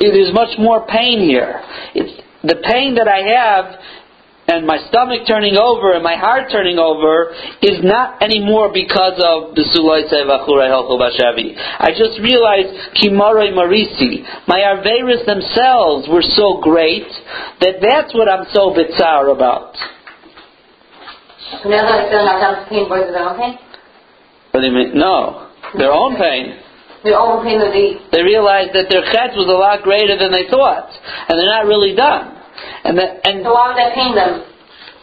It 0.01 0.17
is 0.17 0.33
much 0.33 0.57
more 0.57 0.87
pain 0.87 1.19
here. 1.19 1.61
It's 1.93 2.22
the 2.43 2.59
pain 2.63 2.95
that 2.95 3.07
I 3.07 3.21
have 3.39 3.79
and 4.47 4.67
my 4.67 4.77
stomach 4.89 5.23
turning 5.25 5.55
over 5.55 5.93
and 5.93 6.03
my 6.03 6.17
heart 6.19 6.51
turning 6.51 6.77
over 6.77 7.31
is 7.63 7.79
not 7.81 8.21
anymore 8.21 8.71
because 8.73 9.15
of 9.15 9.55
the 9.55 9.63
Sulai 9.71 10.03
Bashavi. 10.11 11.55
I 11.55 11.95
just 11.95 12.19
realized 12.19 12.75
Kimaroi 12.99 13.55
Marisi. 13.55 14.27
My 14.47 14.59
Arveris 14.59 15.25
themselves 15.25 16.09
were 16.11 16.23
so 16.35 16.59
great 16.61 17.07
that 17.61 17.79
that's 17.79 18.13
what 18.13 18.27
I'm 18.27 18.45
so 18.51 18.75
bizarre 18.75 19.29
about. 19.29 19.75
So 21.63 21.69
now 21.69 21.87
that 21.87 22.07
I 22.07 22.09
feel 22.11 22.27
Hashem's 22.27 22.69
pain 22.69 22.89
versus 22.89 23.13
their 23.13 23.23
own 23.23 23.37
pain? 23.39 23.57
What 24.51 24.59
do 24.59 24.67
you 24.67 24.73
mean? 24.73 24.91
No. 24.99 25.49
Their 25.77 25.91
own 25.91 26.17
pain. 26.17 26.59
Their 27.03 27.19
own 27.19 27.43
pain 27.43 27.59
would. 27.59 27.71
They 27.75 28.23
realized 28.23 28.71
that 28.73 28.87
their 28.87 29.03
chet 29.11 29.35
was 29.35 29.47
a 29.51 29.59
lot 29.59 29.83
greater 29.83 30.15
than 30.15 30.31
they 30.31 30.47
thought. 30.47 30.87
And 31.27 31.35
they're 31.35 31.51
not 31.51 31.67
really 31.67 31.95
done. 31.95 32.31
And 32.87 32.95
that, 32.97 33.27
and 33.27 33.43
So 33.43 33.51
why 33.51 33.75
would 33.75 33.79
that 33.79 33.91
pain 33.91 34.15
them? 34.15 34.47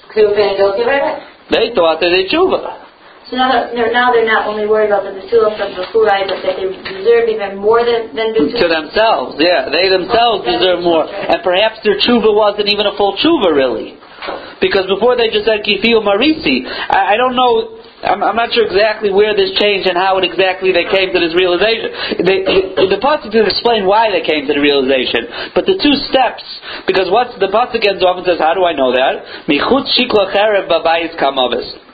Because 0.08 0.16
they 0.16 0.24
were 0.24 0.34
feeling 0.34 0.56
guilty 0.56 0.82
about 0.88 1.04
it? 1.04 1.30
they 1.50 1.74
thought 1.74 1.98
that 2.00 2.10
they 2.14 2.30
tshuva. 2.30 2.88
So 3.28 3.38
now 3.38 3.70
they're, 3.70 3.92
now 3.94 4.10
they're 4.10 4.26
not 4.26 4.50
only 4.50 4.66
worried 4.66 4.90
about 4.90 5.06
the 5.06 5.14
Basulah 5.14 5.54
from 5.54 5.70
the 5.78 5.86
Furai, 5.94 6.26
but 6.26 6.42
that 6.42 6.58
they 6.58 6.66
deserve 6.66 7.30
even 7.30 7.62
more 7.62 7.86
than, 7.86 8.10
than 8.10 8.34
To 8.34 8.66
themselves, 8.66 9.38
yeah. 9.38 9.70
They 9.70 9.86
themselves 9.86 10.42
deserve 10.50 10.82
more. 10.82 11.06
And 11.06 11.38
perhaps 11.46 11.78
their 11.86 11.94
tshuva 12.00 12.26
wasn't 12.26 12.72
even 12.74 12.90
a 12.90 12.94
full 12.98 13.14
tshuva, 13.22 13.54
really. 13.54 14.00
Because 14.58 14.90
before 14.90 15.14
they 15.14 15.30
just 15.30 15.46
said 15.46 15.62
Kifiu 15.62 16.02
Marisi. 16.02 16.66
I, 16.66 17.14
I 17.14 17.16
don't 17.16 17.38
know, 17.38 17.79
I'm, 18.00 18.24
I'm 18.24 18.36
not 18.36 18.52
sure 18.56 18.64
exactly 18.64 19.12
where 19.12 19.36
this 19.36 19.52
changed 19.60 19.84
and 19.84 19.96
how 19.96 20.16
it 20.16 20.24
exactly 20.24 20.72
they 20.72 20.88
came 20.88 21.12
to 21.12 21.20
this 21.20 21.36
realization. 21.36 22.24
They, 22.24 22.38
the, 22.88 22.96
Pasuk 22.96 23.28
didn't 23.28 23.52
explain 23.52 23.84
why 23.84 24.08
they 24.08 24.24
came 24.24 24.48
to 24.48 24.54
the 24.56 24.60
realization. 24.60 25.52
But 25.52 25.68
the 25.68 25.76
two 25.76 25.96
steps, 26.08 26.44
because 26.88 27.12
what's 27.12 27.36
the 27.36 27.52
Pasuk 27.52 27.84
ends 27.84 28.00
off 28.00 28.16
and 28.16 28.24
says, 28.24 28.40
how 28.40 28.56
do 28.56 28.64
I 28.64 28.72
know 28.72 28.92
that? 28.96 29.44
Michutz 29.44 29.92
shikla 30.00 30.32
cherev 30.32 30.64
babayis 30.72 31.12
kamavis. 31.20 31.89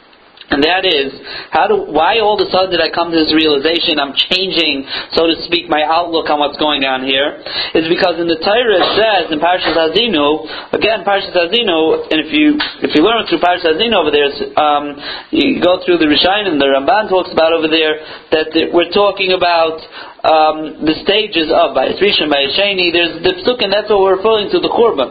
And 0.47 0.63
that 0.63 0.87
is, 0.87 1.11
how 1.51 1.67
do, 1.67 1.91
why 1.91 2.23
all 2.23 2.39
of 2.39 2.47
a 2.47 2.49
sudden 2.55 2.71
did 2.71 2.79
I 2.79 2.87
come 2.95 3.11
to 3.11 3.19
this 3.19 3.35
realization? 3.35 3.99
I'm 3.99 4.15
changing, 4.31 4.87
so 5.19 5.27
to 5.27 5.35
speak, 5.43 5.67
my 5.67 5.83
outlook 5.83 6.31
on 6.31 6.39
what's 6.39 6.55
going 6.63 6.87
on 6.87 7.03
here. 7.03 7.43
Is 7.75 7.91
because 7.91 8.23
in 8.23 8.31
the 8.31 8.39
Torah 8.39 8.79
it 8.79 8.87
says 8.95 9.25
in 9.35 9.43
Parshas 9.43 9.75
Hazinu, 9.75 10.47
again 10.71 11.03
Parshas 11.03 11.35
Hazinu, 11.35 12.07
and 12.15 12.23
if 12.23 12.31
you 12.31 12.55
if 12.79 12.95
you 12.95 13.03
learn 13.03 13.27
through 13.27 13.43
Parshas 13.43 13.75
Hazinu 13.75 13.99
over 13.99 14.15
there, 14.15 14.31
um, 14.55 14.95
you 15.35 15.59
go 15.59 15.83
through 15.83 15.99
the 15.99 16.07
Rishonim, 16.07 16.55
and 16.55 16.63
the 16.63 16.71
Ramban 16.71 17.11
talks 17.11 17.35
about 17.35 17.51
over 17.51 17.67
there 17.67 17.99
that 18.31 18.55
we're 18.71 18.95
talking 18.95 19.35
about 19.35 19.83
um, 20.23 20.87
the 20.87 20.95
stages 21.03 21.51
of 21.51 21.75
Bayis 21.75 21.99
Rishon, 21.99 22.31
Bayis 22.31 22.55
Sheni. 22.55 22.95
There's 22.95 23.19
the 23.19 23.35
Psukim, 23.43 23.75
that's 23.75 23.91
what 23.91 23.99
we're 23.99 24.23
referring 24.23 24.55
to 24.55 24.63
the 24.63 24.71
Korban. 24.71 25.11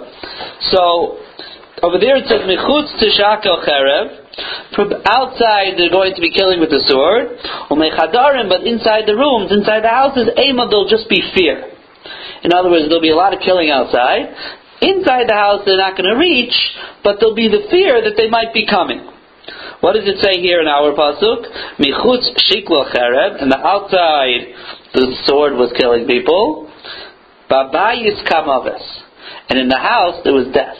So 0.71 1.19
over 1.83 1.99
there 1.99 2.15
it 2.15 2.27
says 2.31 2.47
Mechutz 2.47 2.95
Tishakel 3.03 3.67
Cherev. 3.67 4.24
From 4.75 4.91
outside, 5.07 5.79
they're 5.79 5.93
going 5.93 6.13
to 6.15 6.21
be 6.21 6.31
killing 6.31 6.59
with 6.59 6.69
the 6.69 6.83
sword. 6.87 7.39
But 7.69 8.61
inside 8.67 9.07
the 9.07 9.15
rooms, 9.15 9.51
inside 9.51 9.83
the 9.83 9.93
houses, 9.93 10.29
Ema, 10.35 10.67
there'll 10.67 10.89
just 10.89 11.07
be 11.07 11.23
fear. 11.33 11.71
In 12.43 12.53
other 12.53 12.69
words, 12.69 12.85
there'll 12.87 13.01
be 13.01 13.15
a 13.15 13.15
lot 13.15 13.33
of 13.33 13.39
killing 13.39 13.71
outside. 13.71 14.35
Inside 14.81 15.29
the 15.31 15.33
house, 15.33 15.61
they're 15.65 15.79
not 15.79 15.95
going 15.97 16.11
to 16.11 16.19
reach, 16.19 16.53
but 17.03 17.17
there'll 17.19 17.35
be 17.35 17.47
the 17.47 17.67
fear 17.71 18.03
that 18.03 18.15
they 18.17 18.27
might 18.29 18.53
be 18.53 18.67
coming. 18.67 19.07
What 19.79 19.93
does 19.93 20.05
it 20.05 20.19
say 20.19 20.41
here 20.41 20.59
in 20.61 20.67
our 20.67 20.91
pasuk? 20.91 21.47
Michutz 21.79 22.27
shiklo 22.51 22.91
cherev, 22.91 23.41
and 23.41 23.51
the 23.51 23.57
outside, 23.57 24.51
the 24.93 25.15
sword 25.25 25.53
was 25.53 25.71
killing 25.77 26.07
people. 26.07 26.69
Babayis 27.49 28.25
kamavis, 28.27 28.83
and 29.49 29.59
in 29.59 29.69
the 29.69 29.77
house 29.77 30.21
there 30.23 30.33
was 30.33 30.47
death. 30.53 30.77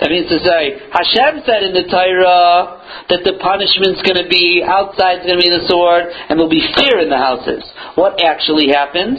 That 0.00 0.10
means 0.10 0.28
to 0.28 0.38
say, 0.42 0.90
Hashem 0.90 1.42
said 1.46 1.62
in 1.62 1.72
the 1.74 1.86
Torah 1.86 2.80
that 3.08 3.22
the 3.22 3.38
punishment's 3.38 4.02
going 4.02 4.18
to 4.18 4.28
be 4.28 4.62
outside's 4.66 5.26
going 5.26 5.38
to 5.38 5.44
be 5.44 5.52
the 5.52 5.66
sword, 5.66 6.10
and 6.10 6.38
there'll 6.38 6.50
be 6.50 6.64
fear 6.74 6.98
in 7.00 7.08
the 7.08 7.20
houses. 7.20 7.62
What 7.94 8.22
actually 8.22 8.68
happened? 8.68 9.18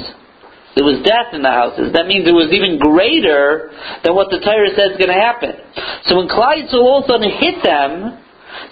There 0.76 0.88
was 0.88 1.04
death 1.04 1.36
in 1.36 1.44
the 1.44 1.52
houses. 1.52 1.92
That 1.92 2.08
means 2.08 2.24
it 2.24 2.32
was 2.32 2.56
even 2.56 2.80
greater 2.80 3.76
than 4.08 4.16
what 4.16 4.32
the 4.32 4.40
Torah 4.40 4.72
says 4.72 4.96
is 4.96 5.00
going 5.00 5.12
to 5.12 5.20
happen. 5.20 5.52
So 6.08 6.16
when 6.16 6.32
Klai 6.32 6.64
Yisrael 6.64 6.80
all 6.80 7.04
of 7.04 7.12
a 7.12 7.12
sudden 7.12 7.28
hit 7.28 7.60
them, 7.60 8.21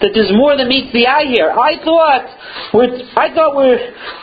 that 0.00 0.16
there's 0.16 0.32
more 0.32 0.56
than 0.56 0.68
meets 0.68 0.92
the 0.92 1.06
eye 1.06 1.28
here. 1.28 1.52
I 1.52 1.76
thought 1.84 2.24
we're, 2.72 2.92
I 3.16 3.28
thought 3.36 3.52
we're 3.52 3.80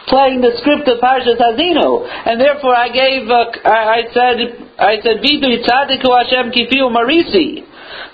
playing 0.10 0.41
the 0.41 0.57
script 0.57 0.89
of 0.89 0.98
Parshas 0.98 1.38
Hazinu, 1.38 2.05
and 2.10 2.41
therefore 2.41 2.74
I 2.74 2.89
gave, 2.89 3.29
uh, 3.29 3.53
I, 3.62 3.81
I 3.86 4.01
said, 4.10 4.36
I 4.77 4.93
said, 5.05 5.22
Vidu 5.22 5.62
Hashem 5.62 6.50
Kifiu 6.50 6.89
Marisi. 6.89 7.65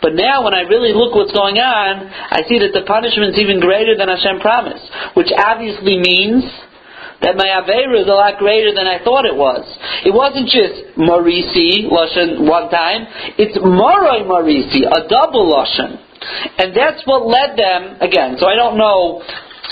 But 0.01 0.15
now, 0.15 0.43
when 0.43 0.53
I 0.53 0.67
really 0.67 0.91
look 0.91 1.15
what's 1.15 1.31
going 1.31 1.57
on, 1.57 2.07
I 2.07 2.43
see 2.47 2.59
that 2.59 2.75
the 2.75 2.83
punishment's 2.83 3.39
even 3.39 3.63
greater 3.63 3.95
than 3.95 4.11
Hashem 4.11 4.43
promised, 4.43 4.83
which 5.15 5.31
obviously 5.31 5.97
means 5.97 6.43
that 7.23 7.39
my 7.39 7.47
Aveira 7.47 8.03
is 8.03 8.07
a 8.11 8.17
lot 8.19 8.35
greater 8.37 8.75
than 8.75 8.83
I 8.83 8.99
thought 8.99 9.23
it 9.23 9.35
was. 9.35 9.63
It 10.03 10.11
wasn't 10.11 10.51
just 10.51 10.99
Marisi, 10.99 11.87
Lashon, 11.87 12.43
one 12.43 12.67
time. 12.67 13.07
It's 13.39 13.55
Moroi 13.55 14.27
Marisi, 14.27 14.83
a 14.83 15.07
double 15.07 15.47
Lashon. 15.47 16.03
And 16.57 16.75
that's 16.75 17.01
what 17.05 17.25
led 17.27 17.57
them, 17.57 18.01
again, 18.01 18.37
so 18.39 18.47
I 18.47 18.55
don't 18.55 18.77
know 18.77 19.23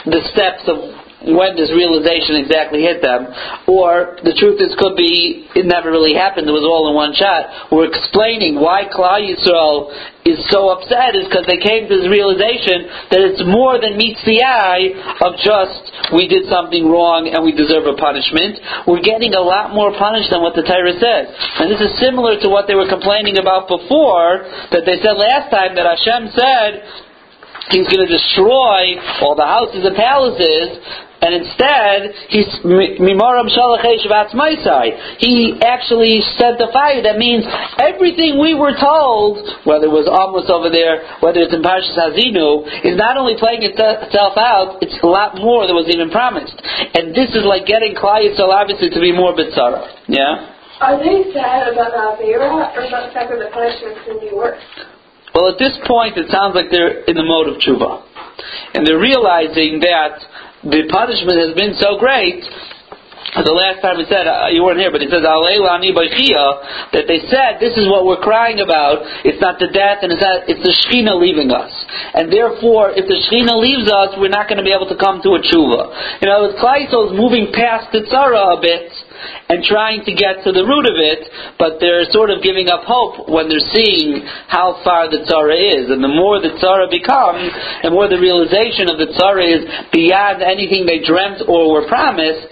the 0.06 0.22
steps 0.34 0.66
of 0.68 0.78
when 1.22 1.54
this 1.54 1.70
realization 1.70 2.42
exactly 2.42 2.82
hit 2.82 2.98
them, 3.02 3.30
or 3.70 4.18
the 4.26 4.34
truth 4.34 4.58
is 4.58 4.74
could 4.82 4.98
be 4.98 5.46
it 5.54 5.70
never 5.70 5.94
really 5.94 6.18
happened, 6.18 6.50
it 6.50 6.56
was 6.56 6.66
all 6.66 6.90
in 6.90 6.96
one 6.98 7.14
shot. 7.14 7.70
We're 7.70 7.86
explaining 7.86 8.58
why 8.58 8.90
Klal 8.90 9.22
Yisrael 9.22 9.94
is 10.26 10.38
so 10.54 10.70
upset 10.70 11.18
is 11.18 11.26
because 11.26 11.50
they 11.50 11.58
came 11.58 11.90
to 11.90 11.94
this 11.98 12.10
realization 12.10 13.10
that 13.10 13.22
it's 13.26 13.42
more 13.42 13.82
than 13.82 13.98
meets 13.98 14.22
the 14.22 14.38
eye 14.46 14.94
of 15.26 15.34
just 15.42 16.14
we 16.14 16.30
did 16.30 16.46
something 16.46 16.86
wrong 16.86 17.26
and 17.26 17.42
we 17.42 17.56
deserve 17.56 17.90
a 17.90 17.98
punishment. 17.98 18.62
We're 18.86 19.02
getting 19.02 19.34
a 19.34 19.42
lot 19.42 19.74
more 19.74 19.90
punished 19.98 20.30
than 20.30 20.46
what 20.46 20.54
the 20.54 20.62
Torah 20.62 20.94
says. 20.94 21.26
And 21.58 21.74
this 21.74 21.82
is 21.82 21.98
similar 21.98 22.38
to 22.38 22.48
what 22.54 22.70
they 22.70 22.78
were 22.78 22.90
complaining 22.90 23.42
about 23.42 23.66
before, 23.66 24.46
that 24.70 24.86
they 24.86 25.02
said 25.02 25.18
last 25.18 25.50
time 25.50 25.74
that 25.74 25.90
Hashem 25.90 26.30
said 26.38 26.70
he's 27.74 27.88
going 27.90 28.06
to 28.06 28.12
destroy 28.12 29.00
all 29.26 29.34
the 29.34 29.48
houses 29.48 29.82
and 29.82 29.96
palaces, 29.96 30.78
and 31.22 31.38
instead, 31.38 32.18
he's 32.34 32.50
mimaram 32.66 33.46
shalachesh 33.46 34.10
vatzmaisai. 34.10 35.22
He 35.22 35.54
actually 35.62 36.18
sent 36.42 36.58
the 36.58 36.74
fire. 36.74 37.06
That 37.06 37.22
means 37.22 37.46
everything 37.78 38.42
we 38.42 38.58
were 38.58 38.74
told, 38.74 39.46
whether 39.62 39.86
it 39.86 39.94
was 39.94 40.10
almost 40.10 40.50
over 40.50 40.74
there, 40.74 41.22
whether 41.22 41.46
it's 41.46 41.54
in 41.54 41.62
Parshas 41.62 41.94
Hazinu, 41.94 42.66
is 42.82 42.98
not 42.98 43.22
only 43.22 43.38
playing 43.38 43.62
itself 43.62 44.34
out, 44.34 44.82
it's 44.82 44.98
a 45.06 45.10
lot 45.10 45.38
more 45.38 45.70
than 45.70 45.78
was 45.78 45.94
even 45.94 46.10
promised. 46.10 46.58
And 46.98 47.14
this 47.14 47.30
is 47.38 47.46
like 47.46 47.70
getting 47.70 47.94
Klal 47.94 48.26
Yisrael 48.26 48.50
obviously 48.50 48.90
to 48.90 49.00
be 49.00 49.14
more 49.14 49.38
bitzara. 49.38 49.94
Yeah. 50.10 50.58
Are 50.82 50.98
they 50.98 51.30
sad 51.30 51.70
about 51.70 52.18
the 52.18 52.26
Avera 52.26 52.74
or 52.74 52.82
about 52.90 53.06
the 53.06 53.14
fact 53.14 53.30
that 53.30 53.38
the 53.38 53.54
punishment's 53.54 54.02
going 54.10 54.18
to 54.18 54.26
be 54.26 54.34
worse? 54.34 54.58
Well, 55.38 55.54
at 55.54 55.62
this 55.62 55.78
point, 55.86 56.18
it 56.18 56.34
sounds 56.34 56.58
like 56.58 56.74
they're 56.74 57.06
in 57.06 57.14
the 57.14 57.24
mode 57.24 57.48
of 57.48 57.62
tshuva. 57.62 58.10
And 58.74 58.88
they're 58.88 59.00
realizing 59.00 59.80
that 59.86 60.18
the 60.64 60.86
punishment 60.90 61.38
has 61.42 61.54
been 61.58 61.74
so 61.82 61.98
great. 61.98 62.46
The 63.32 63.56
last 63.56 63.80
time 63.80 63.96
he 63.96 64.04
said, 64.12 64.28
uh, 64.28 64.52
you 64.52 64.60
weren't 64.60 64.82
here, 64.82 64.92
but 64.92 65.00
he 65.00 65.08
says, 65.08 65.24
that 65.24 67.06
they 67.08 67.22
said, 67.32 67.64
this 67.64 67.80
is 67.80 67.88
what 67.88 68.04
we're 68.04 68.20
crying 68.20 68.60
about. 68.60 69.08
It's 69.24 69.40
not 69.40 69.56
the 69.56 69.72
death, 69.72 70.04
and 70.04 70.12
it's, 70.12 70.20
not, 70.20 70.52
it's 70.52 70.60
the 70.60 70.76
Shekhinah 70.84 71.16
leaving 71.16 71.48
us. 71.48 71.72
And 72.12 72.28
therefore, 72.28 72.92
if 72.92 73.08
the 73.08 73.16
Shekhinah 73.16 73.56
leaves 73.56 73.88
us, 73.88 74.20
we're 74.20 74.34
not 74.34 74.52
going 74.52 74.60
to 74.60 74.68
be 74.68 74.76
able 74.76 74.90
to 74.92 75.00
come 75.00 75.24
to 75.24 75.40
a 75.40 75.42
tshuva. 75.48 76.20
You 76.20 76.28
know, 76.28 76.52
Yisrael 76.52 77.08
is 77.08 77.14
moving 77.16 77.56
past 77.56 77.96
the 77.96 78.04
tzara 78.04 78.58
a 78.58 78.60
bit, 78.60 78.92
and 79.50 79.64
trying 79.64 80.04
to 80.06 80.14
get 80.14 80.44
to 80.44 80.52
the 80.52 80.64
root 80.64 80.86
of 80.88 80.98
it, 80.98 81.28
but 81.60 81.78
they're 81.80 82.06
sort 82.10 82.30
of 82.30 82.42
giving 82.42 82.70
up 82.70 82.84
hope 82.84 83.28
when 83.30 83.50
they're 83.50 83.70
seeing 83.74 84.24
how 84.48 84.80
far 84.84 85.10
the 85.10 85.24
tzara 85.28 85.58
is. 85.58 85.90
And 85.90 86.04
the 86.04 86.12
more 86.12 86.40
the 86.40 86.56
tzara 86.58 86.90
becomes, 86.90 87.52
the 87.84 87.92
more 87.92 88.08
the 88.08 88.20
realization 88.20 88.90
of 88.90 88.98
the 88.98 89.12
tzara 89.14 89.46
is 89.46 89.62
beyond 89.92 90.42
anything 90.42 90.86
they 90.86 91.04
dreamt 91.04 91.46
or 91.48 91.72
were 91.72 91.88
promised, 91.88 92.52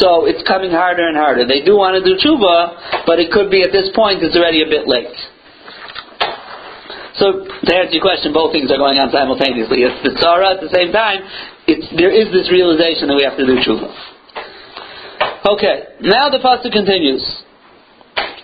so 0.00 0.26
it's 0.26 0.42
coming 0.46 0.70
harder 0.70 1.06
and 1.08 1.16
harder. 1.16 1.46
They 1.46 1.62
do 1.62 1.76
want 1.76 1.98
to 1.98 2.02
do 2.02 2.16
tshuva, 2.18 3.04
but 3.06 3.18
it 3.18 3.30
could 3.30 3.50
be 3.50 3.62
at 3.62 3.72
this 3.72 3.90
point 3.94 4.22
it's 4.22 4.36
already 4.36 4.62
a 4.62 4.70
bit 4.70 4.86
late. 4.86 5.14
So 7.18 7.42
to 7.42 7.70
answer 7.74 7.98
your 7.98 8.02
question, 8.02 8.32
both 8.32 8.54
things 8.54 8.70
are 8.70 8.78
going 8.78 8.94
on 8.98 9.10
simultaneously. 9.10 9.82
It's 9.82 9.98
the 10.06 10.14
tzara 10.14 10.54
at 10.54 10.60
the 10.62 10.70
same 10.70 10.94
time. 10.94 11.26
It's, 11.66 11.84
there 11.98 12.14
is 12.14 12.30
this 12.30 12.46
realization 12.50 13.10
that 13.10 13.18
we 13.18 13.26
have 13.26 13.36
to 13.36 13.44
do 13.44 13.58
tshuva. 13.58 14.17
Okay, 15.46 15.84
now 16.00 16.28
the 16.30 16.38
pasuk 16.38 16.72
continues. 16.72 17.22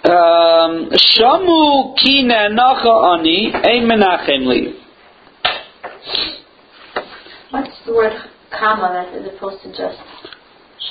Um, 0.05 0.91
Shamu 0.95 1.97
ki 1.97 2.25
nacha 2.25 2.95
ani 3.15 3.53
ein 3.53 3.89
menachem 3.89 4.47
li. 4.47 4.81
What's 7.51 7.71
the 7.87 7.95
word 7.95 8.13
kamaves 8.53 9.13
as 9.21 9.35
opposed 9.35 9.63
to 9.65 9.69
just 9.71 9.99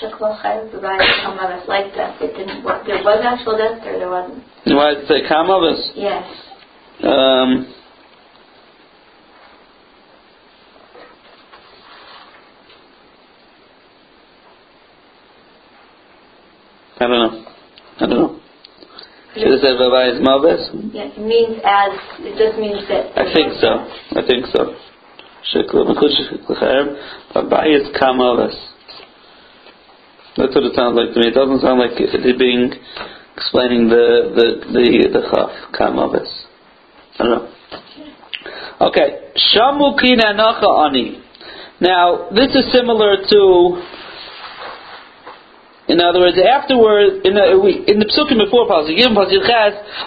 shaklachay 0.02 0.70
provided 0.72 1.08
kamaves 1.24 1.68
like 1.68 1.94
death? 1.94 2.22
It 2.22 2.36
didn't 2.36 2.64
work. 2.64 2.86
There 2.86 3.04
was 3.04 3.24
actual 3.24 3.58
death 3.58 3.86
or 3.88 3.98
there 3.98 4.10
wasn't? 4.10 4.44
Why 4.66 4.94
does 4.96 5.04
it 5.04 5.08
say 5.08 5.30
kamavis? 5.30 5.92
Yes. 5.96 6.26
Um, 7.04 7.74
I 17.04 17.08
don't 17.08 17.20
know. 17.20 17.46
I 18.00 18.06
don't 18.08 18.20
know. 18.20 18.40
Should 19.36 19.52
have 19.52 19.60
said 19.60 19.76
Babay's 19.76 20.22
Mavis? 20.24 20.70
Yeah, 20.94 21.10
it 21.12 21.20
means 21.20 21.60
as, 21.66 21.92
it 22.24 22.38
just 22.40 22.56
means 22.58 22.88
that. 22.88 23.12
I 23.18 23.28
think 23.34 23.60
so. 23.60 23.84
I 24.16 24.22
think 24.24 24.46
so. 24.54 24.78
Shekla 25.52 25.84
Babay's 27.36 27.90
Kamavis. 28.00 28.56
That's 30.38 30.56
what 30.56 30.64
it 30.64 30.74
sounds 30.74 30.98
like 30.98 31.14
to 31.14 31.20
me. 31.20 31.28
It 31.28 31.36
doesn't 31.36 31.62
sound 31.62 31.80
like 31.80 31.94
it 31.94 32.40
being 32.40 32.74
explaining 33.38 33.88
the 33.90 34.34
the 34.34 34.48
the 34.74 34.86
the 35.14 35.22
chaf 35.30 35.52
kamavis. 35.78 36.30
I 37.20 37.24
don't 37.24 37.30
know. 37.30 37.46
Okay, 38.90 39.30
shamu 39.38 39.94
kina 40.00 40.34
nacha 40.34 40.90
ani. 40.90 41.22
Now 41.80 42.30
this 42.34 42.50
is 42.56 42.72
similar 42.74 43.18
to 43.18 43.42
in 45.84 46.00
other 46.00 46.24
words, 46.24 46.40
afterwards, 46.40 47.28
in 47.28 47.36
the, 47.36 47.60
we, 47.60 47.84
in 47.84 48.00
the 48.00 48.08
psukim 48.08 48.40
before 48.40 48.72
Pasuk 48.72 48.96
Yom 48.96 49.20
Pasuk 49.20 49.44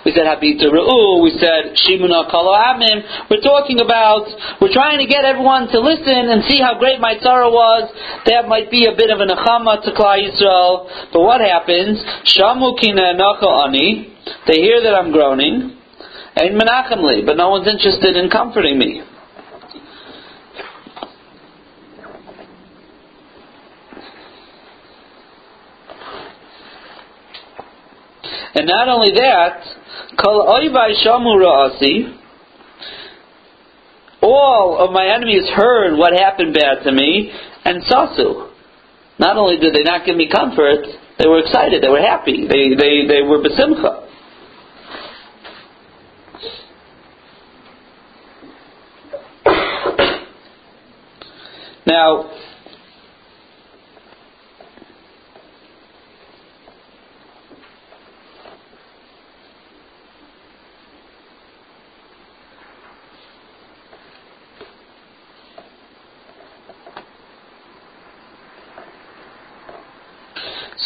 we 0.09 0.17
said 0.17 0.25
to 0.25 0.67
Re'u, 0.73 1.21
we 1.21 1.37
said 1.37 1.77
Shimuna 1.85 2.33
Kalo 2.33 2.57
Amim. 2.57 3.05
We're 3.29 3.45
talking 3.45 3.85
about, 3.85 4.25
we're 4.57 4.73
trying 4.73 5.05
to 5.05 5.07
get 5.07 5.29
everyone 5.29 5.69
to 5.69 5.79
listen 5.85 6.33
and 6.33 6.49
see 6.49 6.65
how 6.65 6.81
great 6.81 6.97
my 6.97 7.21
tzara 7.21 7.53
was. 7.53 7.93
That 8.25 8.49
might 8.49 8.73
be 8.73 8.89
a 8.89 8.97
bit 8.97 9.13
of 9.13 9.21
a 9.21 9.29
nechama 9.29 9.85
to 9.85 9.93
Klal 9.93 10.17
Yisrael. 10.17 11.13
But 11.13 11.21
what 11.21 11.45
happens? 11.45 12.01
Shamu 12.25 12.81
Kina 12.81 13.13
Ani. 13.13 14.17
They 14.49 14.65
hear 14.65 14.81
that 14.81 14.97
I'm 14.97 15.13
groaning. 15.13 15.77
And 16.37 16.57
Menachem 16.57 17.05
li, 17.05 17.21
but 17.25 17.37
no 17.37 17.51
one's 17.51 17.69
interested 17.69 18.17
in 18.17 18.31
comforting 18.31 18.79
me. 18.79 19.05
And 28.57 28.67
not 28.67 28.89
only 28.89 29.13
that, 29.13 29.61
all 34.23 34.79
of 34.79 34.93
my 34.93 35.15
enemies 35.15 35.45
heard 35.55 35.99
what 35.99 36.15
happened 36.15 36.55
bad 36.55 36.83
to 36.85 36.91
me, 36.91 37.31
and 37.67 37.83
sasu. 37.85 38.51
Not 39.19 39.37
only 39.37 39.59
did 39.59 39.75
they 39.75 39.83
not 39.83 40.07
give 40.07 40.17
me 40.17 40.31
comfort, 40.31 40.87
they 41.19 41.29
were 41.29 41.41
excited, 41.41 41.83
they 41.83 41.89
were 41.91 42.01
happy, 42.01 42.47
they, 42.49 42.75
they, 42.75 43.07
they 43.07 43.21
were 43.21 43.43
besimcha. 43.43 44.05
Now, 51.87 52.31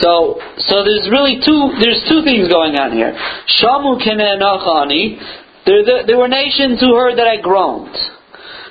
So, 0.01 0.41
so 0.65 0.83
there's 0.83 1.09
really 1.13 1.41
two, 1.45 1.77
there's 1.77 2.01
two 2.09 2.25
things 2.25 2.49
going 2.49 2.77
on 2.77 2.93
here. 2.93 3.13
Shamu 3.61 4.01
Nachani, 4.01 5.21
there, 5.67 6.07
there, 6.07 6.17
were 6.17 6.29
nations 6.29 6.81
who 6.81 6.97
heard 6.97 7.19
that 7.19 7.29
I 7.29 7.41
groaned. 7.41 7.95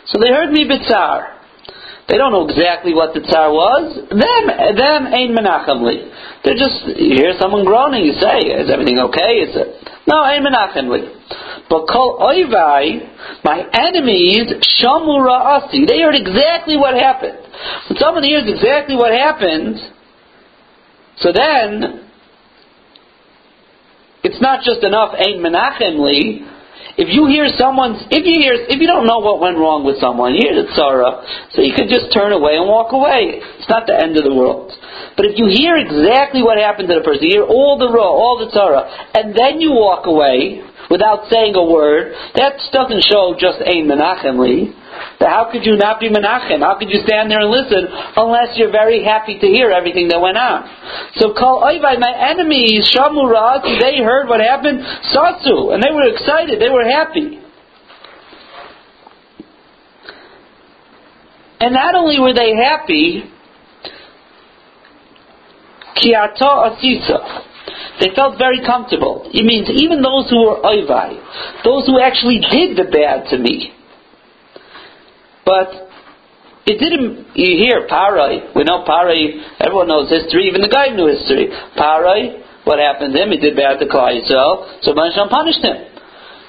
So 0.09 0.17
they 0.19 0.29
heard 0.29 0.51
me 0.51 0.65
bitzar. 0.65 1.39
They 2.09 2.17
don't 2.17 2.33
know 2.33 2.49
exactly 2.49 2.97
what 2.97 3.13
the 3.13 3.21
tsar 3.21 3.53
was. 3.53 3.93
Them, 4.09 4.43
them 4.49 5.13
ain't 5.13 5.29
menachem 5.37 5.85
li. 5.85 6.09
They're 6.41 6.57
just, 6.57 6.97
you 6.97 7.13
hear 7.13 7.37
someone 7.37 7.63
groaning, 7.69 8.01
you 8.01 8.17
say, 8.17 8.49
is 8.49 8.65
everything 8.73 8.97
okay? 9.13 9.45
Is 9.45 9.53
it? 9.53 9.69
No, 10.09 10.25
ain't 10.25 10.41
menachem 10.41 10.89
li. 10.89 11.05
But 11.69 11.85
kol 11.85 12.17
oivai, 12.17 13.45
my 13.45 13.61
enemies, 13.61 14.49
shamu 14.81 15.21
ra'asi. 15.21 15.85
They 15.85 16.01
heard 16.01 16.17
exactly 16.17 16.81
what 16.81 16.97
happened. 16.97 17.37
When 17.85 17.99
someone 18.01 18.23
hears 18.23 18.49
exactly 18.49 18.97
what 18.97 19.13
happened, 19.13 19.77
so 21.19 21.31
then, 21.31 22.09
it's 24.23 24.41
not 24.41 24.63
just 24.63 24.83
enough 24.83 25.15
ein 25.15 25.39
menachem 25.39 25.99
li. 25.99 26.45
If 26.97 27.07
you 27.15 27.27
hear 27.27 27.47
someone's, 27.55 28.03
if 28.11 28.27
you 28.27 28.39
hear, 28.39 28.55
if 28.67 28.79
you 28.79 28.87
don't 28.87 29.07
know 29.07 29.19
what 29.19 29.39
went 29.39 29.57
wrong 29.57 29.85
with 29.85 29.99
someone, 29.99 30.35
you 30.35 30.47
hear 30.47 30.55
the 30.55 30.67
tzara, 30.75 31.23
so 31.51 31.61
you 31.61 31.71
could 31.75 31.87
just 31.87 32.11
turn 32.11 32.31
away 32.31 32.55
and 32.55 32.67
walk 32.67 32.91
away. 32.91 33.39
It's 33.39 33.69
not 33.69 33.87
the 33.87 33.95
end 33.95 34.17
of 34.17 34.23
the 34.23 34.33
world. 34.35 34.71
But 35.15 35.25
if 35.25 35.37
you 35.37 35.47
hear 35.47 35.77
exactly 35.77 36.43
what 36.43 36.57
happened 36.57 36.89
to 36.89 36.95
the 36.95 37.05
person, 37.05 37.23
you 37.23 37.43
hear 37.43 37.47
all 37.47 37.77
the 37.77 37.89
raw, 37.89 38.09
all 38.09 38.39
the 38.39 38.51
tzara, 38.51 38.87
and 39.15 39.35
then 39.35 39.59
you 39.61 39.71
walk 39.71 40.07
away 40.07 40.63
without 40.89 41.29
saying 41.29 41.55
a 41.55 41.63
word, 41.63 42.13
that 42.35 42.57
doesn't 42.73 43.03
show 43.05 43.35
just 43.37 43.61
a 43.61 43.85
menachem 43.85 44.39
li. 44.39 44.73
How 45.19 45.49
could 45.51 45.65
you 45.65 45.77
not 45.77 45.99
be 45.99 46.09
menachem? 46.09 46.59
How 46.59 46.77
could 46.79 46.89
you 46.89 46.99
stand 47.05 47.29
there 47.29 47.39
and 47.39 47.51
listen 47.51 47.87
unless 48.17 48.57
you're 48.57 48.71
very 48.71 49.03
happy 49.03 49.37
to 49.37 49.47
hear 49.47 49.69
everything 49.71 50.07
that 50.09 50.19
went 50.19 50.37
on? 50.37 50.65
So 51.15 51.33
call 51.33 51.61
oivai, 51.61 51.99
my 51.99 52.13
enemies, 52.31 52.89
shamu 52.89 53.29
ra'ati, 53.29 53.79
they 53.79 54.01
heard 54.01 54.27
what 54.27 54.41
happened, 54.41 54.79
satsu, 55.13 55.73
and 55.73 55.83
they 55.83 55.91
were 55.93 56.09
excited, 56.09 56.59
they 56.59 56.69
were 56.69 56.83
happy. 56.83 57.39
And 61.59 61.73
not 61.73 61.93
only 61.95 62.19
were 62.19 62.33
they 62.33 62.55
happy, 62.55 63.29
kiata 65.95 66.73
asisa, 66.73 67.45
they 67.99 68.13
felt 68.15 68.37
very 68.37 68.65
comfortable. 68.65 69.29
It 69.33 69.45
means 69.45 69.69
even 69.69 70.01
those 70.01 70.29
who 70.29 70.41
were 70.45 70.61
oivai, 70.61 71.63
those 71.63 71.85
who 71.85 71.99
actually 71.99 72.39
did 72.39 72.77
the 72.77 72.89
bad 72.91 73.29
to 73.29 73.37
me, 73.37 73.73
but 75.45 75.89
it 76.69 76.77
didn't, 76.77 77.33
you 77.33 77.57
hear 77.57 77.87
Parai, 77.89 78.53
we 78.55 78.63
know 78.63 78.85
Parai, 78.85 79.41
everyone 79.59 79.87
knows 79.87 80.09
history, 80.09 80.45
even 80.45 80.61
the 80.61 80.69
guy 80.69 80.93
knew 80.93 81.09
history. 81.09 81.49
Parai, 81.73 82.45
what 82.63 82.77
happened 82.77 83.15
to 83.15 83.23
him? 83.23 83.31
He 83.31 83.37
did 83.41 83.55
bad 83.57 83.79
to 83.79 83.89
Klal 83.89 84.13
Yisrael, 84.13 84.85
so 84.85 84.93
Hashem 84.93 85.29
punished 85.29 85.65
him. 85.65 85.88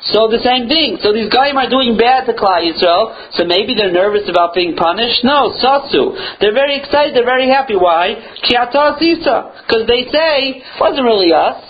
So 0.02 0.32
the 0.32 0.40
same 0.40 0.64
thing. 0.66 0.96
So 1.04 1.12
these 1.12 1.28
guys 1.28 1.52
are 1.52 1.68
doing 1.68 1.96
bad 1.96 2.24
to 2.24 2.32
Klal 2.32 2.64
Yisrael, 2.64 3.36
so 3.36 3.44
maybe 3.44 3.74
they're 3.76 3.92
nervous 3.92 4.28
about 4.28 4.54
being 4.54 4.74
punished? 4.74 5.20
No, 5.24 5.52
Satsu. 5.60 6.16
They're 6.40 6.56
very 6.56 6.80
excited, 6.80 7.14
they're 7.14 7.28
very 7.28 7.48
happy. 7.48 7.76
Why? 7.76 8.16
Because 8.40 9.84
they 9.86 10.08
say, 10.08 10.64
it 10.64 10.80
wasn't 10.80 11.04
really 11.04 11.32
us. 11.32 11.62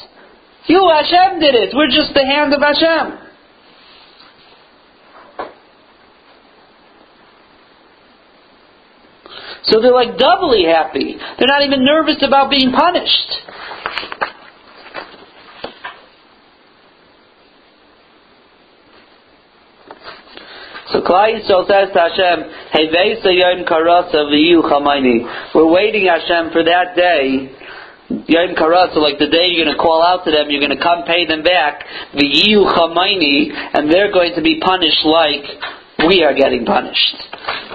You, 0.67 0.87
Hashem, 0.87 1.41
did 1.41 1.55
it. 1.55 1.75
We're 1.75 1.91
just 1.91 2.15
the 2.15 2.25
hand 2.25 2.55
of 2.55 2.63
Hashem. 2.63 3.19
So 9.65 9.81
they're 9.81 9.93
like 9.93 10.17
doubly 10.17 10.65
happy. 10.65 11.17
They're 11.39 11.49
not 11.49 11.63
even 11.63 11.85
nervous 11.85 12.23
about 12.23 12.51
being 12.51 12.73
punished. 12.73 13.31
So 20.93 21.03
Klal 21.03 21.39
Yisrael 21.39 21.67
says 21.71 21.95
to 21.95 22.01
Hashem, 22.01 22.51
Hevesa 22.75 23.31
Yom 23.31 23.65
Karasa 23.65 24.27
V'yu 24.27 24.63
Chamaini. 24.63 25.55
We're 25.55 25.71
waiting, 25.71 26.07
Hashem, 26.07 26.51
for 26.51 26.65
that 26.65 26.97
day. 26.97 27.55
Yom 28.11 28.57
Karasa, 28.57 28.97
like 28.97 29.19
the 29.19 29.31
day 29.31 29.47
you're 29.47 29.65
going 29.65 29.77
to 29.77 29.81
call 29.81 30.03
out 30.03 30.25
to 30.25 30.33
them, 30.33 30.51
you're 30.51 30.61
going 30.61 30.77
to 30.77 30.83
come 30.83 31.05
pay 31.07 31.27
them 31.27 31.45
back. 31.45 31.87
V'yu 32.15 32.67
Chamaini, 32.67 33.55
and 33.55 33.91
they're 33.91 34.11
going 34.11 34.35
to 34.35 34.43
be 34.43 34.59
punished 34.59 35.05
like 35.05 35.47
we 36.07 36.23
are 36.25 36.35
getting 36.35 36.65
punished. 36.65 37.17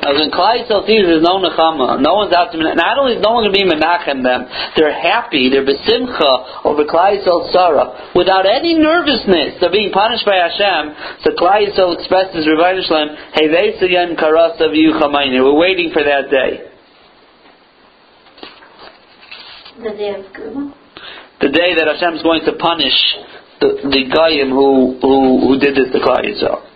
As 0.06 0.22
in 0.22 0.30
Klal 0.30 0.62
Yisrael 0.62 0.86
sees 0.86 1.02
there's 1.02 1.26
no 1.26 1.42
nechama, 1.42 1.98
no 2.02 2.14
one's 2.22 2.34
out 2.34 2.54
to 2.54 2.58
not 2.58 2.98
only 2.98 3.18
is 3.18 3.22
no 3.26 3.34
one 3.34 3.50
going 3.50 3.54
to 3.54 3.58
be 3.58 3.66
menachem 3.66 4.22
them, 4.22 4.46
they're 4.78 4.94
happy, 4.94 5.50
they're 5.50 5.66
besimcha 5.66 6.66
over 6.66 6.86
Klal 6.86 7.18
Yisrael 7.18 7.50
Sarah, 7.52 8.12
without 8.14 8.46
any 8.46 8.78
nervousness 8.78 9.58
of 9.62 9.72
being 9.72 9.92
punished 9.92 10.26
by 10.26 10.38
Hashem. 10.38 11.26
So 11.26 11.34
Klal 11.34 11.66
Yisrael 11.66 11.98
expresses 11.98 12.46
Rabbi 12.46 12.86
Shalom, 12.86 13.18
Hey 13.34 13.50
Vesayim 13.50 14.14
Karasa 14.14 14.70
V'Yuchamayne. 14.70 15.42
We're 15.42 15.58
waiting 15.58 15.92
for 15.92 16.04
that 16.04 16.30
day. 16.30 16.70
The 19.82 19.92
day 19.98 20.16
of 20.16 20.34
Gula? 20.34 20.74
The 21.42 21.50
day 21.50 21.76
that 21.76 21.88
Hashem 21.88 22.16
is 22.16 22.24
going 22.24 22.46
to 22.46 22.54
punish 22.54 22.96
the, 23.60 23.90
the 23.90 24.04
Goyim 24.14 24.52
who, 24.52 25.00
who, 25.02 25.48
who 25.48 25.60
did 25.60 25.76
this 25.76 25.92
to 25.92 26.00
Klal 26.00 26.24
Yisrael. 26.24 26.75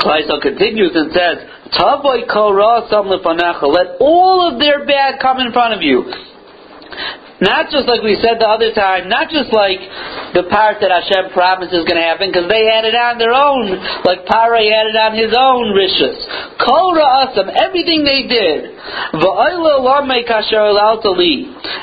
Klaisel 0.00 0.40
continues 0.40 0.92
and 0.94 1.12
says, 1.12 1.36
Tavoy. 1.76 2.24
Let 2.26 3.88
all 4.00 4.50
of 4.50 4.58
their 4.58 4.86
bad 4.86 5.20
come 5.20 5.38
in 5.40 5.52
front 5.52 5.74
of 5.74 5.82
you. 5.82 6.04
Not 7.40 7.72
just 7.72 7.88
like 7.88 8.04
we 8.04 8.20
said 8.20 8.36
the 8.36 8.44
other 8.44 8.68
time, 8.76 9.08
not 9.08 9.32
just 9.32 9.48
like 9.48 9.80
the 10.36 10.44
part 10.52 10.76
that 10.84 10.92
Hashem 10.92 11.32
promised 11.32 11.72
is 11.72 11.88
going 11.88 11.96
to 11.96 12.04
happen, 12.04 12.28
because 12.28 12.52
they 12.52 12.68
had 12.68 12.84
it 12.84 12.92
on 12.92 13.16
their 13.16 13.32
own, 13.32 13.80
like 14.04 14.28
Paray 14.28 14.68
had 14.68 14.92
it 14.92 14.96
on 15.00 15.16
his 15.16 15.32
own 15.32 15.72
rishus. 15.72 16.20
Kol 16.60 16.92
ra'asam, 16.92 17.48
everything 17.56 18.04
they 18.04 18.28
did. 18.28 18.76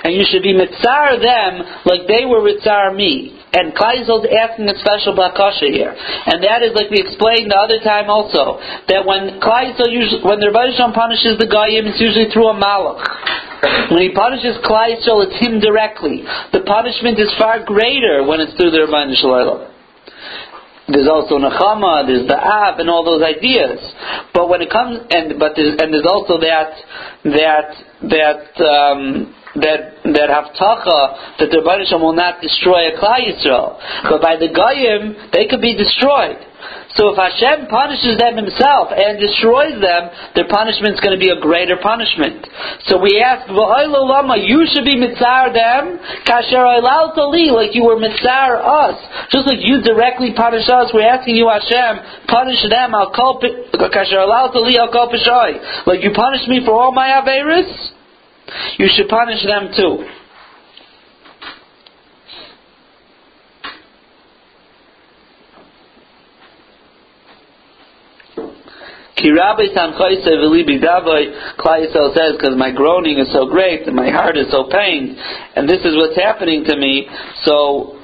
And 0.06 0.14
you 0.14 0.26
should 0.30 0.46
be 0.46 0.54
mitzar 0.54 1.18
them 1.18 1.66
like 1.90 2.06
they 2.06 2.30
were 2.30 2.46
mitzar 2.46 2.94
me. 2.94 3.37
And 3.54 3.72
Kleisel 3.72 4.28
is 4.28 4.28
asking 4.28 4.68
a 4.68 4.78
special 4.84 5.16
bakasha 5.16 5.72
here, 5.72 5.96
and 5.96 6.44
that 6.44 6.68
is 6.68 6.76
like 6.76 6.92
we 6.92 7.00
explained 7.00 7.48
the 7.48 7.56
other 7.56 7.80
time 7.80 8.12
also 8.12 8.60
that 8.92 9.08
when 9.08 9.40
usually 9.40 10.20
when 10.20 10.44
the 10.44 10.52
Rebbe 10.52 10.92
punishes 10.92 11.40
the 11.40 11.48
goyim, 11.48 11.88
it's 11.88 12.00
usually 12.00 12.28
through 12.28 12.52
a 12.52 12.58
malach. 12.60 13.08
When 13.90 14.04
he 14.04 14.12
punishes 14.12 14.60
Kleisel, 14.68 15.32
it's 15.32 15.40
him 15.40 15.64
directly. 15.64 16.28
The 16.52 16.68
punishment 16.68 17.18
is 17.18 17.32
far 17.40 17.64
greater 17.64 18.28
when 18.28 18.44
it's 18.44 18.54
through 18.60 18.72
the 18.72 18.84
Rebbe. 18.84 19.74
There's 20.88 21.08
also 21.08 21.36
Nechama, 21.40 22.08
there's 22.08 22.28
the 22.28 22.40
Av, 22.40 22.80
and 22.80 22.90
all 22.90 23.04
those 23.04 23.24
ideas. 23.24 23.80
But 24.34 24.48
when 24.48 24.62
it 24.62 24.70
comes, 24.70 25.00
and 25.12 25.40
but 25.40 25.52
there's, 25.56 25.76
and 25.80 25.92
there's 25.92 26.08
also 26.08 26.40
that 26.40 26.72
that 27.26 27.68
that 28.08 28.44
um, 28.64 29.36
that 29.62 29.98
that 30.14 30.30
haftacha 30.30 31.38
that 31.40 31.50
the 31.50 31.60
Rebbeinu 31.60 32.00
will 32.00 32.14
not 32.14 32.42
destroy 32.42 32.94
a 32.94 32.98
Klal 32.98 33.22
Yisrael, 33.26 33.80
but 34.10 34.22
by 34.22 34.36
the 34.38 34.50
Goyim 34.54 35.32
they 35.34 35.48
could 35.48 35.62
be 35.62 35.76
destroyed. 35.76 36.38
So 36.98 37.14
if 37.14 37.18
Hashem 37.20 37.70
punishes 37.70 38.18
them 38.18 38.42
Himself 38.42 38.90
and 38.90 39.22
destroys 39.22 39.78
them, 39.78 40.10
their 40.34 40.50
punishment 40.50 40.98
is 40.98 41.02
going 41.04 41.14
to 41.14 41.22
be 41.22 41.30
a 41.30 41.38
greater 41.38 41.78
punishment. 41.78 42.48
So 42.90 42.98
we 42.98 43.22
ask, 43.22 43.46
lama, 43.50 44.42
you 44.42 44.66
should 44.66 44.84
be 44.84 44.98
mitzar 44.98 45.54
them, 45.54 46.02
kasher 46.26 46.66
li, 47.30 47.54
like 47.54 47.78
you 47.78 47.86
were 47.86 48.02
mitzar 48.02 48.58
us, 48.58 48.98
just 49.30 49.46
like 49.46 49.62
you 49.62 49.86
directly 49.86 50.34
punish 50.34 50.66
us. 50.66 50.90
We're 50.90 51.06
asking 51.06 51.36
you, 51.36 51.48
Hashem, 51.48 52.26
punish 52.26 52.66
them. 52.66 52.92
Kasher 53.14 54.26
li, 54.58 54.80
Like 55.86 56.02
you 56.02 56.12
punish 56.18 56.48
me 56.48 56.66
for 56.66 56.74
all 56.74 56.92
my 56.92 57.22
averis 57.22 57.94
you 58.78 58.88
should 58.96 59.08
punish 59.08 59.44
them 59.46 59.70
too. 59.76 60.08
Kirabe 69.18 69.74
Sanchoise 69.76 70.28
Velibi 70.28 70.80
Davoi, 70.80 71.58
Klai 71.58 71.92
says, 71.92 72.38
because 72.38 72.56
my 72.56 72.72
groaning 72.72 73.18
is 73.18 73.32
so 73.34 73.48
great 73.48 73.88
and 73.88 73.96
my 73.96 74.12
heart 74.12 74.38
is 74.38 74.46
so 74.52 74.70
pained, 74.70 75.18
and 75.56 75.68
this 75.68 75.84
is 75.84 75.96
what's 75.96 76.16
happening 76.16 76.64
to 76.64 76.78
me, 76.78 77.08
so, 77.44 77.98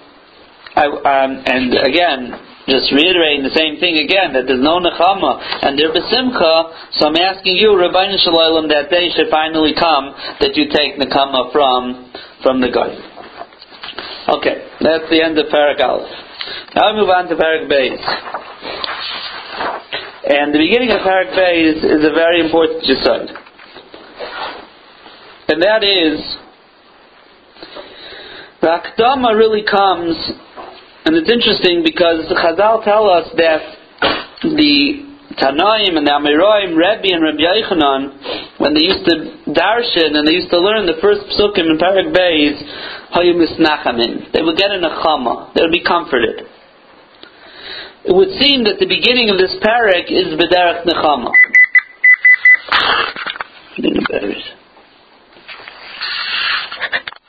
I, 0.75 0.86
um, 0.88 1.43
and 1.45 1.73
again, 1.86 2.34
just 2.67 2.91
reiterating 2.95 3.43
the 3.43 3.52
same 3.52 3.76
thing 3.80 3.99
again, 3.99 4.32
that 4.34 4.47
there's 4.47 4.63
no 4.63 4.80
nechama 4.80 5.39
and 5.67 5.76
they're 5.76 5.91
besimcha, 5.91 6.95
so 6.95 7.12
I'm 7.12 7.17
asking 7.19 7.60
you, 7.60 7.76
Rabbi 7.76 8.15
Shalom, 8.23 8.67
that 8.71 8.89
day 8.89 9.12
should 9.12 9.28
finally 9.28 9.76
come 9.76 10.15
that 10.39 10.56
you 10.56 10.71
take 10.71 10.95
nechama 10.95 11.52
from 11.52 12.12
from 12.41 12.62
the 12.62 12.71
guy. 12.71 12.91
Okay, 14.23 14.67
that's 14.80 15.10
the 15.12 15.19
end 15.19 15.38
of 15.38 15.47
Parak 15.47 15.80
Aleph. 15.84 16.08
Now 16.76 16.93
we 16.93 17.02
move 17.02 17.10
on 17.10 17.28
to 17.28 17.36
Parak 17.36 17.67
Beis. 17.67 17.99
And 20.23 20.54
the 20.54 20.60
beginning 20.60 20.91
of 20.91 20.99
Parak 21.04 21.36
Beis 21.36 21.84
is 21.84 22.04
a 22.04 22.13
very 22.15 22.39
important 22.39 22.84
yesod. 22.84 23.28
And 25.49 25.62
that 25.62 25.84
is, 25.84 26.23
the 28.62 28.67
Akdama 28.67 29.36
really 29.38 29.63
comes 29.69 30.15
and 31.06 31.16
it's 31.16 31.30
interesting 31.30 31.84
because 31.84 32.32
Chazal 32.32 32.84
tell 32.84 33.10
us 33.10 33.28
that 33.36 33.62
the 34.44 35.13
Tanaim 35.36 35.98
and 35.98 36.06
the 36.06 36.13
Amiraim, 36.16 36.78
Rebbe 36.78 37.12
and 37.12 37.24
Rabbi 37.24 37.44
Yechanan, 37.44 38.60
when 38.60 38.74
they 38.74 38.86
used 38.86 39.04
to 39.10 39.52
darshan 39.52 40.16
and 40.16 40.28
they 40.28 40.34
used 40.34 40.50
to 40.52 40.60
learn 40.60 40.86
the 40.86 41.02
first 41.02 41.22
psukim 41.36 41.68
in 41.74 41.78
Parak 41.78 42.13
Beis, 42.16 42.56
Hayum 43.12 43.42
Isnachamin. 43.42 44.32
They 44.32 44.42
would 44.42 44.58
get 44.58 44.72
in 44.72 44.84
a 44.84 44.89
chama. 45.04 45.54
They 45.54 45.62
would 45.62 45.72
be 45.72 45.84
comforted. 45.84 46.48
It 48.06 48.16
would 48.16 48.30
seem 48.39 48.63
that 48.66 48.80
the 48.80 48.88
beginning 48.88 49.30
of 49.30 49.38
this 49.38 49.56
parak 49.63 50.12
is 50.12 50.39
B'derach 50.39 50.86
Nechama. 50.86 51.32